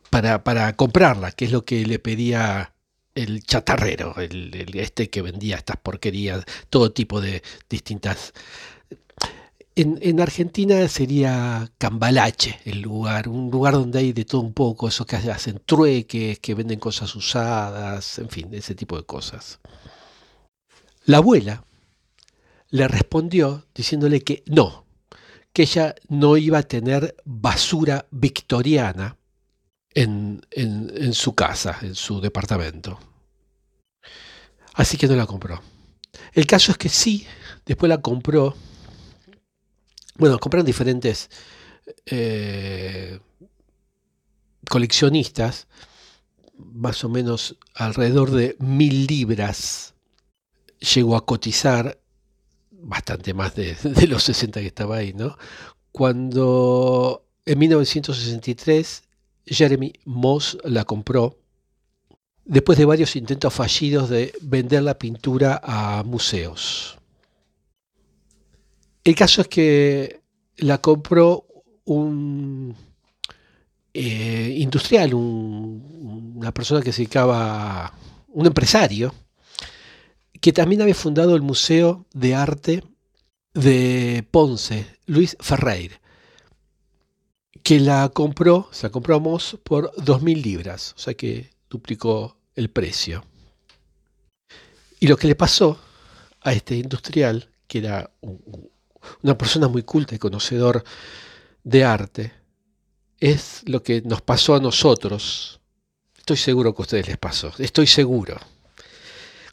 para, 0.09 0.43
para 0.43 0.75
comprarla, 0.75 1.33
que 1.33 1.45
es 1.45 1.53
lo 1.53 1.67
que 1.67 1.85
le 1.85 1.99
pedía 1.99 2.73
el 3.17 3.43
chatarrero, 3.43 4.15
el, 4.19 4.71
este 4.75 5.11
que 5.11 5.23
vendía 5.23 5.57
estas 5.57 5.79
porquerías, 5.79 6.45
todo 6.71 6.93
tipo 6.93 7.21
de 7.21 7.43
distintas... 7.69 8.33
En, 9.75 10.21
Argentina 10.21 10.89
sería 10.89 11.71
Cambalache 11.77 12.61
el 12.65 12.81
lugar, 12.81 13.29
un 13.29 13.51
lugar 13.51 13.75
donde 13.75 13.99
hay 13.99 14.13
de 14.15 14.25
todo 14.25 14.41
un 14.41 14.55
poco, 14.55 14.89
esos 14.89 15.07
que 15.07 15.17
hacen 15.17 15.61
trueques, 15.67 16.39
que 16.39 16.55
venden 16.55 16.79
cosas 16.79 17.15
usadas, 17.15 18.19
en 18.19 18.31
fin, 18.31 18.55
ese 18.55 18.75
tipo 18.75 18.97
de 18.97 19.05
cosas. 19.05 19.61
La 21.05 21.19
abuela 21.19 21.65
le 22.71 22.89
respondió 22.89 23.67
diciéndole 23.75 24.23
que 24.23 24.43
no, 24.47 24.87
que 25.53 25.63
ella 25.63 25.95
no 26.09 26.39
iba 26.39 26.59
a 26.59 26.63
tener 26.63 27.15
basura 27.27 28.07
victoriana 28.11 29.19
en, 29.97 31.15
su 31.15 31.35
casa, 31.35 31.79
en 31.81 31.95
su 31.95 32.21
departamento. 32.21 32.99
Así 34.75 34.99
que 34.99 35.09
no 35.09 35.17
la 35.17 35.27
compró. 35.27 35.63
El 36.33 36.47
caso 36.47 36.71
es 36.71 36.79
que 36.79 36.91
sí, 36.91 37.27
después 37.65 37.89
la 37.89 38.03
compró. 38.03 38.55
Bueno, 40.17 40.39
compraron 40.39 40.67
diferentes 40.67 41.31
eh, 42.05 43.19
coleccionistas, 44.69 45.67
más 46.59 47.03
o 47.05 47.09
menos 47.09 47.57
alrededor 47.75 48.31
de 48.31 48.57
mil 48.59 49.07
libras 49.07 49.95
llegó 50.79 51.17
a 51.17 51.25
cotizar, 51.25 51.99
bastante 52.71 53.33
más 53.33 53.55
de, 53.55 53.75
de, 53.83 54.07
los 54.07 54.25
60 54.25 54.61
que 54.61 54.67
estaba 54.67 54.97
ahí, 54.97 55.15
¿no? 55.15 55.39
Cuando 55.91 57.27
en 57.47 57.59
1963 57.59 59.06
Jeremy 59.47 59.93
Moss 60.05 60.59
la 60.65 60.85
compró 60.85 61.39
después 62.45 62.79
de 62.79 62.85
varios 62.85 63.17
intentos 63.17 63.53
fallidos 63.55 64.09
de 64.11 64.33
vender 64.43 64.83
la 64.83 64.99
pintura 64.99 65.61
a 65.63 66.03
museos. 66.05 66.99
El 69.05 69.15
caso 69.15 69.41
es 69.41 69.49
que 69.49 70.21
la 70.59 70.79
compró 70.79 71.47
un 71.85 72.75
eh, 73.95 74.55
industrial, 74.59 75.15
una 75.15 76.53
persona 76.53 76.83
que 76.83 76.93
se 76.93 77.03
dedicaba, 77.03 77.93
un 78.29 78.47
empresario, 78.47 79.15
que 80.41 80.53
también 80.53 80.83
había 80.83 80.95
fundado 80.95 81.37
el 81.37 81.43
Museo 81.43 82.07
de 82.13 82.35
Arte 82.35 82.83
de 83.55 84.27
Ponce, 84.31 84.87
Luis 85.07 85.37
Ferreira 85.41 86.01
que 87.67 87.81
la 87.81 88.09
compró, 88.11 88.69
se 88.71 88.89
la 88.89 89.19
Moss 89.19 89.59
por 89.65 89.93
2.000 89.97 90.41
libras, 90.41 90.95
o 90.97 91.01
sea 91.01 91.15
que 91.15 91.51
duplicó 91.69 92.37
el 92.55 92.71
precio. 92.71 93.25
Y 95.01 95.09
lo 95.09 95.17
que 95.17 95.27
le 95.27 95.35
pasó 95.35 95.77
a 96.43 96.53
este 96.53 96.77
industrial, 96.77 97.51
que 97.67 97.79
era 97.79 98.09
una 99.21 99.37
persona 99.37 99.67
muy 99.67 99.83
culta 99.83 100.15
y 100.15 100.21
conocedor 100.21 100.85
de 101.65 101.83
arte, 101.83 102.33
es 103.19 103.63
lo 103.67 103.83
que 103.83 104.01
nos 104.03 104.23
pasó 104.23 104.55
a 104.55 104.61
nosotros. 104.61 105.59
Estoy 106.17 106.37
seguro 106.37 106.73
que 106.73 106.83
a 106.83 106.87
ustedes 106.87 107.09
les 107.09 107.19
pasó, 107.19 107.51
estoy 107.59 107.89
seguro. 107.89 108.37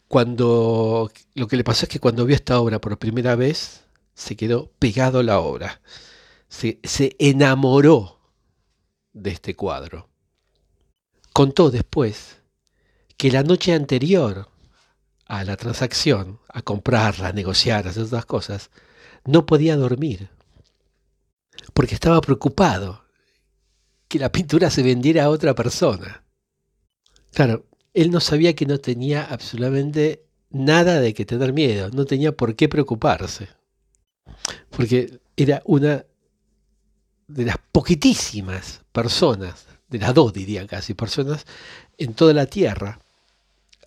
Cuando 0.07 1.11
lo 1.33 1.47
que 1.47 1.57
le 1.57 1.63
pasó 1.63 1.85
es 1.85 1.89
que 1.89 1.99
cuando 1.99 2.27
vio 2.27 2.35
esta 2.35 2.59
obra 2.59 2.79
por 2.79 2.99
primera 2.99 3.35
vez, 3.35 3.85
se 4.13 4.35
quedó 4.35 4.69
pegado 4.77 5.17
a 5.17 5.23
la 5.23 5.39
obra 5.39 5.81
se, 6.53 7.15
enamoró 7.19 8.19
de 9.11 9.31
este 9.31 9.55
cuadro. 9.55 10.09
Contó 11.33 11.71
después 11.71 12.41
que 13.17 13.31
la 13.31 13.43
noche 13.43 13.73
anterior 13.73 14.49
a 15.25 15.43
la 15.43 15.57
transacción, 15.57 16.39
a 16.49 16.61
comprarla, 16.61 17.29
a 17.29 17.33
negociar, 17.33 17.87
a 17.87 17.89
hacer 17.89 18.03
otras 18.03 18.25
cosas, 18.25 18.69
no 19.25 19.45
podía 19.45 19.75
dormir, 19.75 20.29
porque 21.73 21.95
estaba 21.95 22.21
preocupado 22.21 23.03
que 24.07 24.19
la 24.19 24.31
pintura 24.31 24.69
se 24.69 24.83
vendiera 24.83 25.23
a 25.23 25.29
otra 25.29 25.55
persona. 25.55 26.23
Claro, 27.31 27.65
él 27.93 28.11
no 28.11 28.19
sabía 28.19 28.53
que 28.53 28.67
no 28.67 28.77
tenía 28.77 29.23
absolutamente 29.25 30.25
nada 30.51 30.99
de 30.99 31.15
que 31.15 31.25
tener 31.25 31.51
miedo, 31.51 31.89
no 31.89 32.05
tenía 32.05 32.31
por 32.31 32.55
qué 32.55 32.69
preocuparse, 32.69 33.47
porque 34.69 35.19
era 35.35 35.63
una 35.65 36.05
de 37.27 37.45
las 37.45 37.57
poquitísimas 37.71 38.81
personas, 38.91 39.65
de 39.89 39.99
las 39.99 40.13
dos 40.13 40.33
diría 40.33 40.65
casi 40.67 40.93
personas, 40.93 41.45
en 41.97 42.13
toda 42.13 42.33
la 42.33 42.45
Tierra 42.45 42.99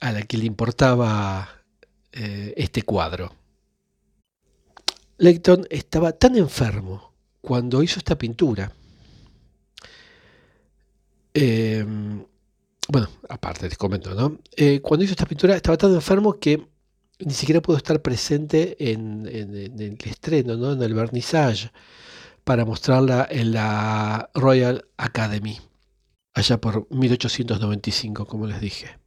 a 0.01 0.12
la 0.12 0.22
que 0.22 0.38
le 0.38 0.46
importaba 0.46 1.49
eh, 2.12 2.55
este 2.57 2.83
cuadro. 2.83 3.35
Leighton 5.18 5.66
estaba 5.70 6.12
tan 6.12 6.37
enfermo 6.37 7.12
cuando 7.40 7.83
hizo 7.83 7.99
esta 7.99 8.18
pintura. 8.18 8.70
Em, 11.33 12.25
bueno, 12.88 13.09
aparte 13.29 13.68
les 13.68 13.79
comento, 13.79 14.14
¿no? 14.14 14.38
Eh, 14.57 14.81
cuando 14.81 15.05
hizo 15.05 15.12
esta 15.12 15.27
pintura 15.27 15.57
estaba 15.57 15.77
tan 15.77 15.94
enfermo 15.94 16.38
que 16.38 16.66
ni 17.18 17.33
siquiera 17.33 17.62
pudo 17.62 17.77
estar 17.79 18.01
presente 18.03 18.77
en, 18.92 19.27
el 19.27 19.99
estreno, 20.05 20.57
¿no? 20.57 20.72
en 20.72 20.83
el 20.83 20.94
vernissage 20.94 21.70
para 22.47 22.64
mostrarla 22.64 23.26
en 23.28 23.51
la 23.51 24.30
Royal 24.32 24.86
Academy, 24.99 25.59
allá 26.32 26.61
por 26.61 26.86
1895, 26.94 28.24
como 28.24 28.47
les 28.47 28.61
dije. 28.61 29.01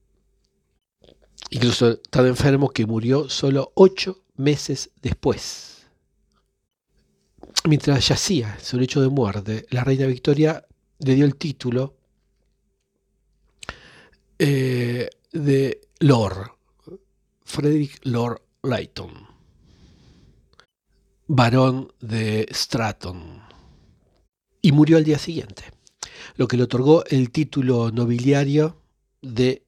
Incluso 1.50 2.00
tan 2.00 2.28
enfermo 2.28 2.68
que 2.68 2.86
murió 2.86 3.30
solo 3.30 3.72
ocho 3.76 4.26
meses 4.36 4.92
después. 5.02 5.88
Mientras 7.64 8.06
yacía 8.10 8.60
su 8.60 8.78
lecho 8.78 9.00
de 9.00 9.08
muerte, 9.08 9.66
la 9.70 9.86
reina 9.86 10.06
Victoria 10.06 10.66
le 10.98 11.16
dio 11.16 11.24
el 11.24 11.38
título 11.38 11.96
eh, 14.38 15.10
de 15.32 15.80
Lord, 16.02 16.52
Frederick 17.46 18.02
Lord 18.04 18.42
Leighton 18.64 19.29
barón 21.30 21.94
de 22.02 22.48
Stratton, 22.52 23.40
y 24.64 24.72
murió 24.72 24.98
al 24.98 25.04
día 25.04 25.20
siguiente, 25.20 25.64
lo 26.38 26.48
que 26.48 26.58
le 26.58 26.64
otorgó 26.64 27.06
el 27.06 27.30
título 27.30 27.92
nobiliario 27.92 28.82
de 29.22 29.64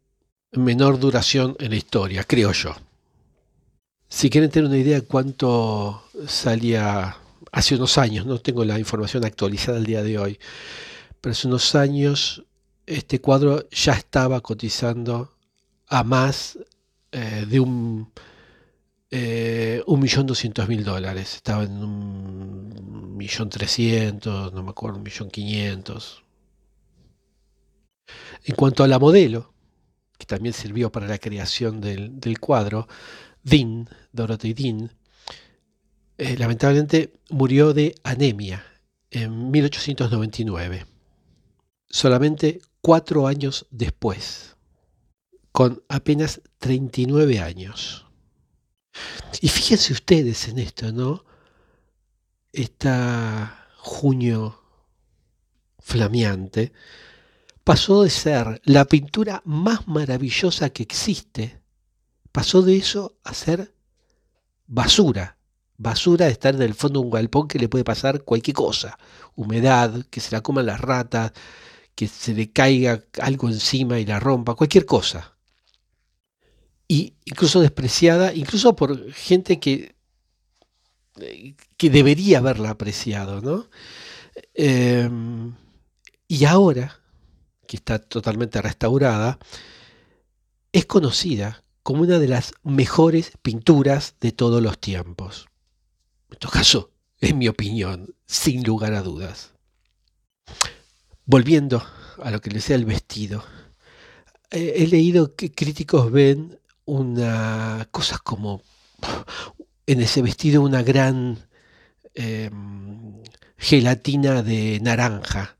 menor 0.54 1.00
duración 1.00 1.56
en 1.60 1.70
la 1.70 1.76
historia, 1.76 2.24
creo 2.24 2.52
yo. 2.52 2.76
Si 4.10 4.32
quieren 4.32 4.50
tener 4.50 4.70
una 4.70 4.80
idea 4.80 5.02
de 5.02 5.06
cuánto 5.06 6.04
salía 6.28 7.16
hace 7.52 7.76
unos 7.76 8.00
años, 8.00 8.26
no 8.26 8.40
tengo 8.40 8.66
la 8.66 8.80
información 8.80 9.24
actualizada 9.24 9.78
el 9.78 9.86
día 9.86 10.02
de 10.02 10.18
hoy, 10.18 10.40
pero 11.22 11.32
hace 11.32 11.48
unos 11.48 11.76
años 11.76 12.44
este 12.88 13.22
cuadro 13.22 13.70
ya 13.70 13.94
estaba 13.94 14.42
cotizando 14.42 15.32
a 15.88 16.04
más 16.04 16.58
eh, 17.12 17.46
de 17.48 17.60
un, 17.60 18.12
eh, 19.12 19.84
un 19.88 20.00
millón 20.00 20.26
doscientos 20.26 20.68
mil 20.70 20.84
dólares. 20.86 21.36
Estaba 21.36 21.64
en 21.64 21.84
un 21.84 23.18
millón 23.18 23.50
trescientos, 23.50 24.54
no 24.54 24.64
me 24.64 24.72
acuerdo, 24.72 24.98
un 24.98 25.04
millón 25.04 25.30
quinientos. 25.30 26.24
En 28.46 28.56
cuanto 28.56 28.84
a 28.84 28.88
la 28.88 29.00
modelo, 29.00 29.54
que 30.18 30.26
también 30.26 30.54
sirvió 30.54 30.92
para 30.92 31.08
la 31.08 31.18
creación 31.18 31.82
del, 31.82 32.40
cuadro, 32.40 32.88
Dean, 33.44 33.90
Dorothy 34.14 34.54
Dean, 34.54 34.92
eh, 36.18 36.38
lamentablemente 36.38 37.14
murió 37.30 37.74
de 37.74 37.96
anemia 38.04 38.64
en 39.10 39.52
1899, 39.52 40.86
solamente 41.90 42.62
cuatro 42.82 43.28
años 43.28 43.68
después, 43.72 44.56
con 45.52 45.84
apenas 45.90 46.42
39 46.60 47.40
años. 47.40 48.11
Y 49.42 49.48
fíjense 49.48 49.94
ustedes 49.94 50.48
en 50.48 50.60
esto, 50.60 50.92
¿no? 50.92 51.26
Esta 52.54 53.68
junio 53.78 54.62
flameante 55.80 56.74
pasó 57.64 58.04
de 58.04 58.10
ser 58.10 58.62
la 58.66 58.86
pintura 58.86 59.42
más 59.46 59.88
maravillosa 59.88 60.70
que 60.70 60.84
existe, 60.84 61.62
pasó 62.32 62.62
de 62.62 62.78
eso 62.78 63.18
a 63.24 63.34
ser 63.34 63.74
basura. 64.68 65.38
Basura 65.78 66.28
de 66.28 66.32
estar 66.34 66.54
en 66.54 66.62
el 66.62 66.76
fondo 66.76 67.00
de 67.00 67.06
un 67.06 67.12
galpón 67.12 67.48
que 67.48 67.58
le 67.58 67.68
puede 67.68 67.84
pasar 67.84 68.24
cualquier 68.24 68.56
cosa. 68.56 69.00
Humedad, 69.36 70.06
que 70.12 70.20
se 70.20 70.36
la 70.36 70.42
coman 70.42 70.68
las 70.68 70.80
ratas, 70.80 71.32
que 71.96 72.08
se 72.08 72.34
le 72.36 72.52
caiga 72.52 73.04
algo 73.20 73.50
encima 73.50 74.00
y 74.00 74.06
la 74.06 74.20
rompa, 74.20 74.56
cualquier 74.56 74.86
cosa. 74.86 75.31
Y 76.92 77.14
incluso 77.24 77.62
despreciada, 77.62 78.34
incluso 78.34 78.76
por 78.76 79.14
gente 79.14 79.62
que, 79.62 79.96
que 81.78 81.90
debería 81.90 82.40
haberla 82.40 82.72
apreciado, 82.72 83.40
¿no? 83.40 83.70
Em, 84.54 85.56
y 86.28 86.44
ahora, 86.44 87.00
que 87.66 87.78
está 87.78 87.98
totalmente 88.00 88.62
restaurada, 88.62 89.40
es 90.74 90.86
conocida 90.86 91.64
como 91.82 92.02
una 92.02 92.20
de 92.20 92.28
las 92.28 92.52
mejores 92.62 93.32
pinturas 93.42 94.16
de 94.20 94.34
todos 94.34 94.62
los 94.62 94.78
tiempos. 94.78 95.46
En 96.30 96.40
todo 96.40 96.52
caso, 96.52 96.92
en 97.22 97.38
mi 97.38 97.48
opinión, 97.48 98.16
sin 98.26 98.66
lugar 98.66 98.96
a 98.96 99.02
dudas. 99.02 99.54
Volviendo 101.24 101.82
a 102.22 102.32
lo 102.32 102.42
que 102.42 102.50
le 102.50 102.60
sea 102.60 102.76
el 102.76 102.84
vestido, 102.84 103.46
eh, 104.50 104.74
he 104.76 104.88
leído 104.88 105.38
que 105.38 105.54
críticos 105.54 106.12
ven 106.12 106.60
una 106.92 107.88
cosas 107.92 108.20
como 108.22 108.62
en 109.86 110.02
ese 110.02 110.22
vestido 110.22 110.62
una 110.62 110.84
gran 110.84 111.48
em, 112.16 113.22
gelatina 113.58 114.44
de 114.44 114.80
naranja 114.82 115.58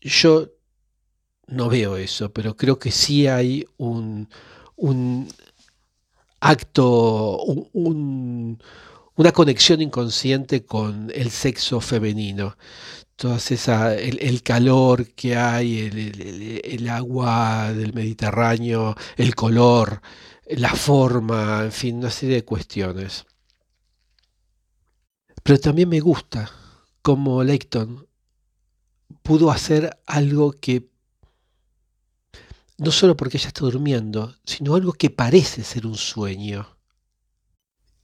yo 0.00 0.48
no 1.46 1.68
veo 1.68 1.96
eso, 1.96 2.32
pero 2.32 2.56
creo 2.56 2.78
que 2.78 2.90
sí 2.90 3.26
hay 3.26 3.66
un, 3.78 4.28
acto, 6.40 7.38
una 7.72 9.32
conexión 9.32 9.80
inconsciente 9.82 10.64
con 10.64 11.10
el 11.14 11.30
sexo 11.30 11.80
femenino. 11.80 12.56
Todas 13.18 13.50
esa, 13.50 13.96
el, 13.96 14.44
calor 14.44 15.08
que 15.08 15.34
hay, 15.34 15.90
el, 16.62 16.88
agua 16.88 17.72
del 17.72 17.92
Mediterráneo, 17.92 18.94
el 19.16 19.34
color, 19.34 20.00
la 20.46 20.72
forma, 20.72 21.64
en 21.64 21.72
fin, 21.72 21.96
una 21.96 22.10
serie 22.10 22.36
de 22.36 22.44
cuestiones. 22.44 23.26
Pero 25.42 25.58
también 25.58 25.88
me 25.88 25.98
gusta 25.98 26.48
como 27.02 27.42
Leighton 27.42 28.06
pudo 29.22 29.50
hacer 29.50 29.98
algo 30.06 30.52
que, 30.52 30.88
no 32.76 32.92
solo 32.92 33.16
porque 33.16 33.38
ella 33.38 33.48
está 33.48 33.62
durmiendo, 33.62 34.36
sino 34.44 34.76
algo 34.76 34.92
que 34.92 35.10
parece 35.10 35.64
ser 35.64 35.86
un 35.88 35.96
sueño. 35.96 36.78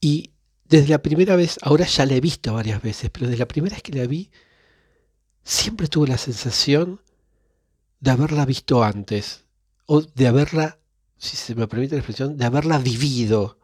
Y 0.01 0.33
desde 0.65 0.89
la 0.89 1.03
primera 1.03 1.37
vez, 1.37 1.59
ahora 1.63 1.87
ya 1.87 2.05
la 2.05 2.15
he 2.15 2.21
visto 2.21 2.53
varias 2.53 2.83
veces, 2.83 3.11
pero 3.11 3.27
desde 3.27 3.39
la 3.39 3.49
primera 3.49 3.77
vez 3.77 3.83
que 3.83 3.93
la 3.93 4.07
vi, 4.07 4.31
siempre 5.45 5.89
tuve 5.89 6.09
la 6.09 6.19
sensación 6.19 7.01
de 8.01 8.11
haberla 8.11 8.45
visto 8.45 8.83
antes, 8.83 9.45
o 9.87 10.03
de 10.03 10.27
haberla, 10.27 10.79
si 11.17 11.37
se 11.37 11.55
me 11.55 11.69
permite 11.69 11.95
la 11.95 12.01
expresión, 12.01 12.37
de 12.37 12.45
haberla 12.45 12.79
vivido 12.79 13.59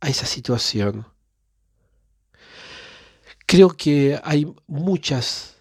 a 0.00 0.08
esa 0.08 0.26
situación. 0.26 1.06
Creo 3.46 3.70
que 3.70 4.20
hay 4.22 4.46
muchas 4.66 5.58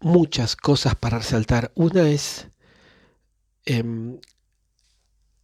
muchas 0.00 0.56
cosas 0.56 0.94
para 0.94 1.18
resaltar. 1.18 1.72
Una 1.74 2.08
es 2.08 2.48
em, 3.64 4.18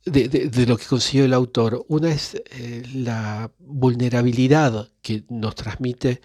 de, 0.05 0.67
lo 0.67 0.77
que 0.77 0.87
consiguió 0.87 1.25
el 1.25 1.35
autor. 1.35 1.85
Una 1.89 2.11
es 2.11 2.35
eh, 2.51 2.83
la 2.95 3.51
vulnerabilidad 3.59 4.91
que 5.03 5.25
nos 5.29 5.55
transmite 5.55 6.21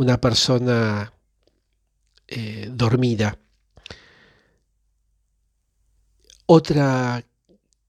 una 0.00 0.18
persona 0.18 1.12
eh, 2.26 2.70
dormida. 2.72 3.38
Otra, 6.46 7.22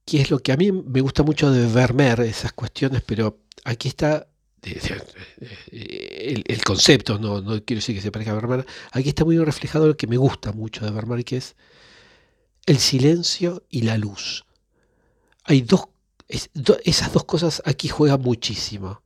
que 0.05 0.21
es 0.21 0.29
lo 0.29 0.39
que 0.39 0.51
a 0.51 0.57
mí 0.57 0.73
me 0.73 0.99
gusta 0.99 1.23
mucho 1.23 1.49
de 1.49 1.67
Vermeer, 1.67 2.19
esas 2.21 2.51
cuestiones, 2.51 3.01
pero 3.01 3.39
aquí 3.63 3.87
está 3.87 4.27
el, 5.71 6.61
concepto, 6.65 7.17
no, 7.17 7.41
no, 7.41 7.63
quiero 7.63 7.79
decir 7.79 7.95
que 7.95 8.01
se 8.01 8.11
parezca 8.11 8.33
a 8.33 8.35
Vermeer, 8.35 8.65
aquí 8.91 9.09
está 9.09 9.23
muy 9.23 9.37
reflejado 9.39 9.87
lo 9.87 9.95
que 9.95 10.05
me 10.05 10.17
gusta 10.17 10.51
mucho 10.51 10.83
de 10.83 10.91
Vermeer, 10.91 11.23
que 11.23 11.37
es 11.37 11.55
el 12.65 12.77
silencio 12.79 13.63
y 13.69 13.83
la 13.83 13.97
luz. 13.97 14.45
Hay 15.45 15.61
dos, 15.61 15.87
esas 16.27 17.13
dos 17.13 17.23
cosas 17.23 17.63
aquí 17.65 17.87
juegan 17.87 18.21
muchísimo. 18.21 19.01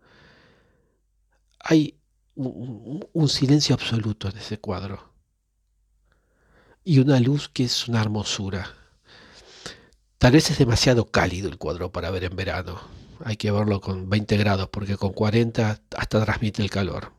Hay 1.60 1.96
un, 2.36 3.30
silencio 3.30 3.76
absoluto 3.76 4.30
en 4.30 4.38
ese 4.38 4.60
cuadro 4.60 5.12
y 6.84 7.00
una 7.00 7.20
luz 7.20 7.50
que 7.50 7.64
es 7.64 7.88
una 7.88 8.02
hermosura. 8.02 8.72
Tal 10.18 10.34
vez 10.34 10.52
es 10.52 10.58
demasiado 10.58 11.06
cálido 11.06 11.50
el 11.50 11.58
cuadro 11.58 11.92
para 11.92 12.12
ver 12.12 12.26
en 12.26 12.36
verano 12.36 12.82
hay 13.24 13.38
que 13.38 13.52
verlo 13.52 13.80
con 13.82 14.10
20 14.10 14.38
grados 14.38 14.70
porque 14.70 14.98
con 14.98 15.14
40 15.14 15.82
hasta 15.96 16.24
transmite 16.24 16.62
el 16.62 16.70
calor. 16.70 17.14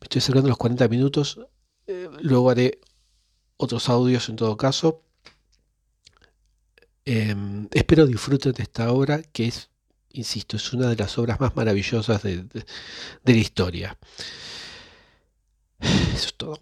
Me 0.00 0.04
estoy 0.04 0.18
acercando 0.18 0.48
los 0.48 0.58
40 0.58 0.88
minutos, 0.88 1.40
eh, 1.86 2.08
luego 2.20 2.50
haré 2.50 2.80
otros 3.56 3.88
audios 3.88 4.28
en 4.28 4.36
todo 4.36 4.56
caso. 4.56 5.04
Em, 7.04 7.68
espero 7.72 8.06
disfruten 8.06 8.52
de 8.52 8.62
esta 8.62 8.92
obra 8.92 9.22
que 9.22 9.46
es, 9.48 9.70
insisto, 10.14 10.56
es 10.56 10.72
una 10.72 10.88
de 10.88 10.96
las 10.96 11.18
obras 11.18 11.40
más 11.40 11.54
maravillosas 11.56 12.22
de 12.22 12.44
la 13.24 13.32
historia. 13.32 13.96
Eso 15.80 16.26
es 16.26 16.34
todo. 16.34 16.60